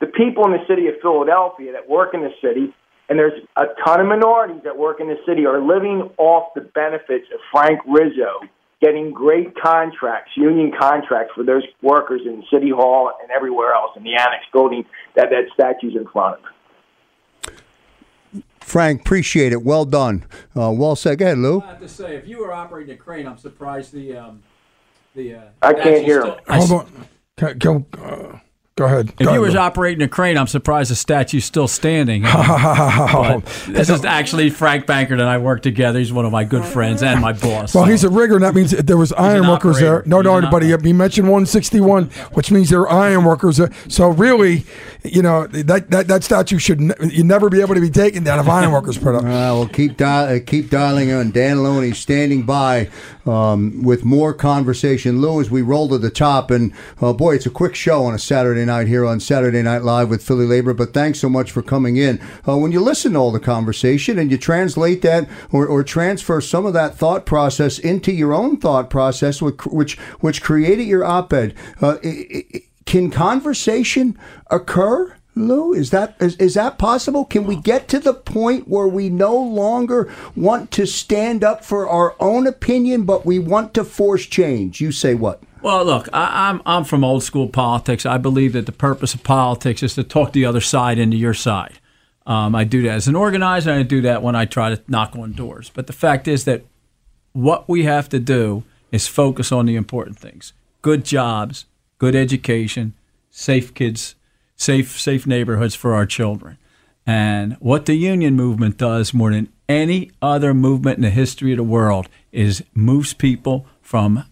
[0.00, 2.72] the people in the city of Philadelphia that work in the city,
[3.08, 6.60] and there's a ton of minorities that work in the city, are living off the
[6.60, 8.46] benefits of Frank Rizzo
[8.82, 14.04] getting great contracts, union contracts for those workers in City Hall and everywhere else in
[14.04, 14.84] the annex building
[15.16, 16.44] that that statue's in front of.
[18.66, 19.62] Frank, appreciate it.
[19.62, 20.24] Well done.
[20.56, 21.18] Uh, well said.
[21.18, 21.62] Go ahead, Lou.
[21.62, 24.42] I have to say, if you were operating a crane, I'm surprised the um,
[25.14, 25.36] the.
[25.36, 26.34] Uh, I can't hear him.
[26.48, 27.06] Hold on.
[27.36, 28.40] Can, can, uh,
[28.76, 29.08] Go ahead.
[29.18, 32.24] If Go you ahead, was operating a crane, I'm surprised the statue's still standing.
[33.16, 35.98] But this is actually Frank Bankert and I work together.
[35.98, 37.74] He's one of my good friends and my boss.
[37.74, 40.02] Well, he's a rigger, and that means there was iron workers there.
[40.04, 42.04] No, no, but he, he mentioned 161,
[42.34, 43.70] which means there are iron workers there.
[43.88, 44.64] So really,
[45.02, 48.24] you know, that that, that statue should ne- you never be able to be taken
[48.24, 49.24] down if iron workers put up.
[49.36, 51.30] Uh, well, keep dial- uh, keep dialing in.
[51.30, 52.88] Dan Loney standing by
[53.26, 55.20] um, with more conversation.
[55.20, 58.14] Lou, as we roll to the top, and uh, boy, it's a quick show on
[58.14, 60.74] a Saturday night here on Saturday Night Live with Philly Labor.
[60.74, 62.20] But thanks so much for coming in.
[62.46, 66.40] Uh, when you listen to all the conversation and you translate that or, or transfer
[66.42, 71.54] some of that thought process into your own thought process, which which, created your op-ed,
[71.80, 74.18] uh, i- i- can conversation
[74.50, 75.12] occur?
[75.38, 77.26] Lou, is that is, is that possible?
[77.26, 81.86] Can we get to the point where we no longer want to stand up for
[81.86, 84.80] our own opinion, but we want to force change?
[84.80, 85.42] You say what?
[85.66, 88.06] Well, look, I, I'm I'm from old school politics.
[88.06, 91.34] I believe that the purpose of politics is to talk the other side into your
[91.34, 91.80] side.
[92.24, 95.16] Um, I do that as an organizer, I do that when I try to knock
[95.16, 95.72] on doors.
[95.74, 96.62] But the fact is that
[97.32, 98.62] what we have to do
[98.92, 100.52] is focus on the important things:
[100.82, 101.64] good jobs,
[101.98, 102.94] good education,
[103.32, 104.14] safe kids,
[104.54, 106.58] safe safe neighborhoods for our children.
[107.04, 111.56] And what the union movement does more than any other movement in the history of
[111.56, 114.22] the world is moves people from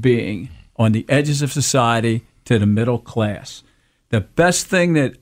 [0.00, 0.48] being
[0.80, 3.62] on the edges of society to the middle class.
[4.08, 5.18] The best thing that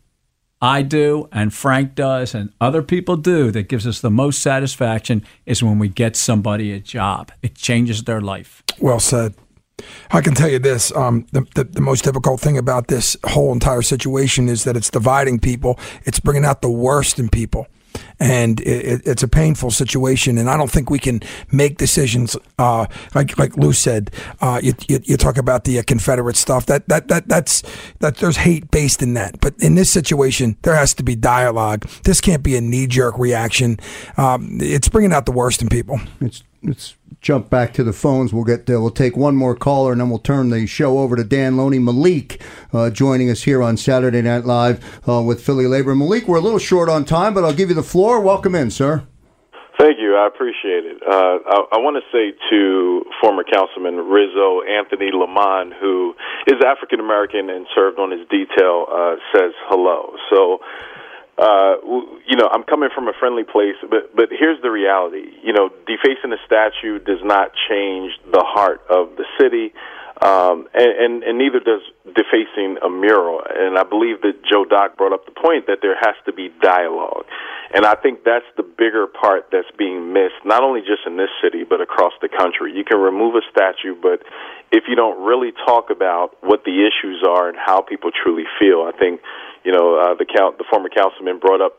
[0.62, 5.24] I do and Frank does and other people do that gives us the most satisfaction
[5.46, 7.32] is when we get somebody a job.
[7.42, 8.62] It changes their life.
[8.78, 9.34] Well said.
[10.10, 13.52] I can tell you this: um, the, the the most difficult thing about this whole
[13.52, 15.78] entire situation is that it's dividing people.
[16.04, 17.68] It's bringing out the worst in people,
[18.18, 20.38] and it, it, it's a painful situation.
[20.38, 21.20] And I don't think we can
[21.52, 24.10] make decisions uh, like like Lou said.
[24.40, 26.66] Uh, you, you, you talk about the uh, Confederate stuff.
[26.66, 27.62] That that that that's
[28.00, 29.40] that there's hate based in that.
[29.40, 31.88] But in this situation, there has to be dialogue.
[32.04, 33.78] This can't be a knee jerk reaction.
[34.16, 36.00] Um, it's bringing out the worst in people.
[36.20, 38.32] It's let's jump back to the phones.
[38.32, 38.80] We'll get there.
[38.80, 41.78] We'll take one more caller and then we'll turn the show over to Dan Loney.
[41.78, 42.42] Malik
[42.72, 45.94] uh, joining us here on Saturday Night Live uh, with Philly Labor.
[45.94, 48.20] Malik, we're a little short on time, but I'll give you the floor.
[48.20, 49.06] Welcome in, sir.
[49.78, 50.16] Thank you.
[50.16, 50.98] I appreciate it.
[51.06, 56.14] Uh, I, I want to say to former Councilman Rizzo Anthony Lamont, who
[56.48, 60.18] is African American and served on his detail, uh, says hello.
[60.34, 60.58] So,
[61.38, 61.76] uh,
[62.26, 65.38] you know, I'm coming from a friendly place, but but here's the reality.
[65.42, 69.72] You know, defacing a statue does not change the heart of the city.
[70.18, 73.38] Um, and, and, and neither does defacing a mural.
[73.38, 76.50] And I believe that Joe Doc brought up the point that there has to be
[76.60, 77.22] dialogue.
[77.72, 81.30] And I think that's the bigger part that's being missed, not only just in this
[81.40, 82.74] city, but across the country.
[82.74, 84.26] You can remove a statue, but
[84.72, 88.90] if you don't really talk about what the issues are and how people truly feel,
[88.90, 89.20] I think,
[89.68, 91.76] you know, uh, the, count, the former councilman brought up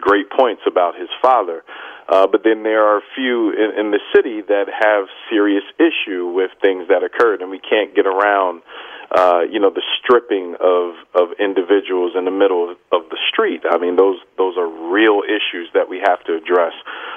[0.00, 1.62] great points about his father.
[2.08, 6.32] Uh, but then there are a few in, in the city that have serious issue
[6.32, 8.62] with things that occurred, and we can't get around,
[9.10, 13.60] uh, you know, the stripping of of individuals in the middle of, of the street.
[13.68, 16.72] I mean, those those are real issues that we have to address,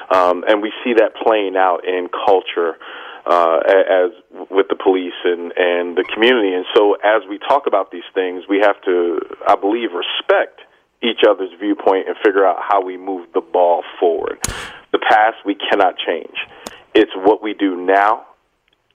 [0.10, 2.76] um, and we see that playing out in culture.
[3.30, 4.12] Uh, as
[4.50, 6.52] with the police and, and the community.
[6.52, 10.62] And so, as we talk about these things, we have to, I believe, respect
[11.04, 14.40] each other's viewpoint and figure out how we move the ball forward.
[14.92, 16.36] The past we cannot change.
[16.96, 18.26] It's what we do now,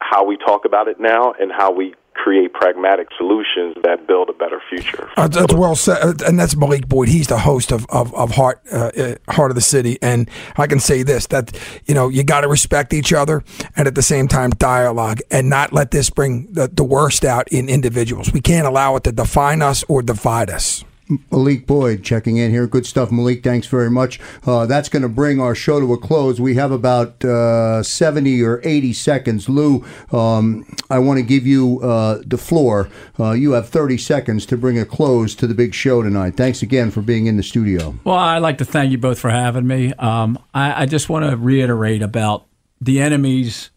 [0.00, 4.32] how we talk about it now, and how we create pragmatic solutions that build a
[4.32, 5.10] better future.
[5.16, 7.08] Uh, that's well said, Uh, and that's Malik Boyd.
[7.08, 10.66] He's the host of of, of Heart uh, uh, Heart of the City, and I
[10.66, 13.42] can say this: that you know you got to respect each other,
[13.76, 17.48] and at the same time dialogue, and not let this bring the, the worst out
[17.48, 18.32] in individuals.
[18.32, 20.84] We can't allow it to define us or divide us.
[21.30, 22.66] Malik Boyd checking in here.
[22.66, 23.42] Good stuff, Malik.
[23.42, 24.20] Thanks very much.
[24.46, 26.40] Uh, that's going to bring our show to a close.
[26.40, 29.48] We have about uh, 70 or 80 seconds.
[29.48, 32.88] Lou, um, I want to give you uh, the floor.
[33.18, 36.36] Uh, you have 30 seconds to bring a close to the big show tonight.
[36.36, 37.94] Thanks again for being in the studio.
[38.04, 39.92] Well, I'd like to thank you both for having me.
[39.94, 42.46] Um, I, I just want to reiterate about
[42.80, 43.70] the enemies,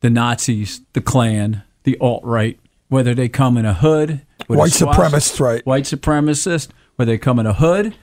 [0.00, 2.58] the Nazis, the Klan, the alt right,
[2.88, 4.22] whether they come in a hood,
[4.58, 5.66] White swastika- supremacists, right?
[5.66, 7.94] White supremacist, whether they come in a hood,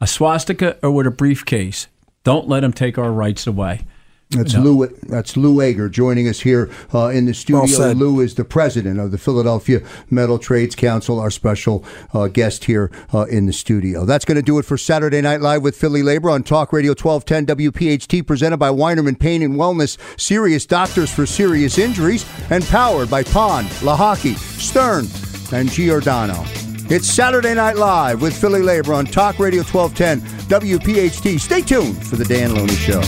[0.00, 1.88] a swastika, or with a briefcase.
[2.24, 3.82] Don't let them take our rights away.
[4.30, 4.62] That's No.
[4.62, 4.86] Lou.
[5.04, 7.64] That's Lou Agre joining us here uh, in the studio.
[7.66, 7.96] said.
[7.96, 9.80] Lou is the president of the Philadelphia
[10.10, 14.04] Metal Trades Council, our special uh, guest here uh, in the studio.
[14.04, 16.90] That's going to do it for Saturday Night Live with Philly Labor on Talk Radio
[17.00, 23.08] 1210 WPHT, presented by Weinerman Pain and Wellness, serious doctors for serious injuries, and powered
[23.08, 25.06] by Pond, Lehocky, Stern,
[25.52, 26.44] and Giordano.
[26.88, 31.40] It's Saturday Night Live with Philly Labor on Talk Radio 1210 WPHT.
[31.40, 33.02] Stay tuned for the Dan Loney Show.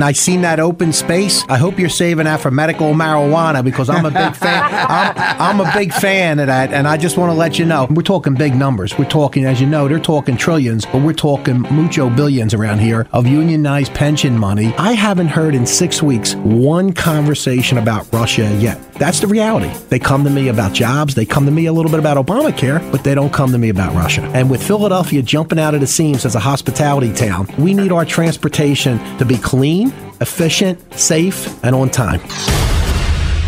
[0.00, 1.44] I seen that open space.
[1.48, 4.62] I hope you're saving that for medical marijuana because I'm a big fan.
[4.72, 7.86] I'm, I'm a big fan of that, and I just want to let you know
[7.90, 8.96] we're talking big numbers.
[8.96, 13.08] We're talking, as you know, they're talking trillions, but we're talking mucho billions around here
[13.12, 14.72] of unionized pension money.
[14.78, 18.78] I haven't heard in six weeks one conversation about Russia yet.
[18.98, 19.72] That's the reality.
[19.88, 21.14] They come to me about jobs.
[21.14, 23.68] They come to me a little bit about Obamacare, but they don't come to me
[23.68, 24.22] about Russia.
[24.34, 28.04] And with Philadelphia jumping out of the seams as a hospitality town, we need our
[28.04, 32.20] transportation to be clean, efficient, safe, and on time.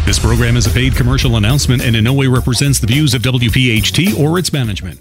[0.06, 3.22] This program is a paid commercial announcement and in no way represents the views of
[3.22, 4.98] WPHT or its management.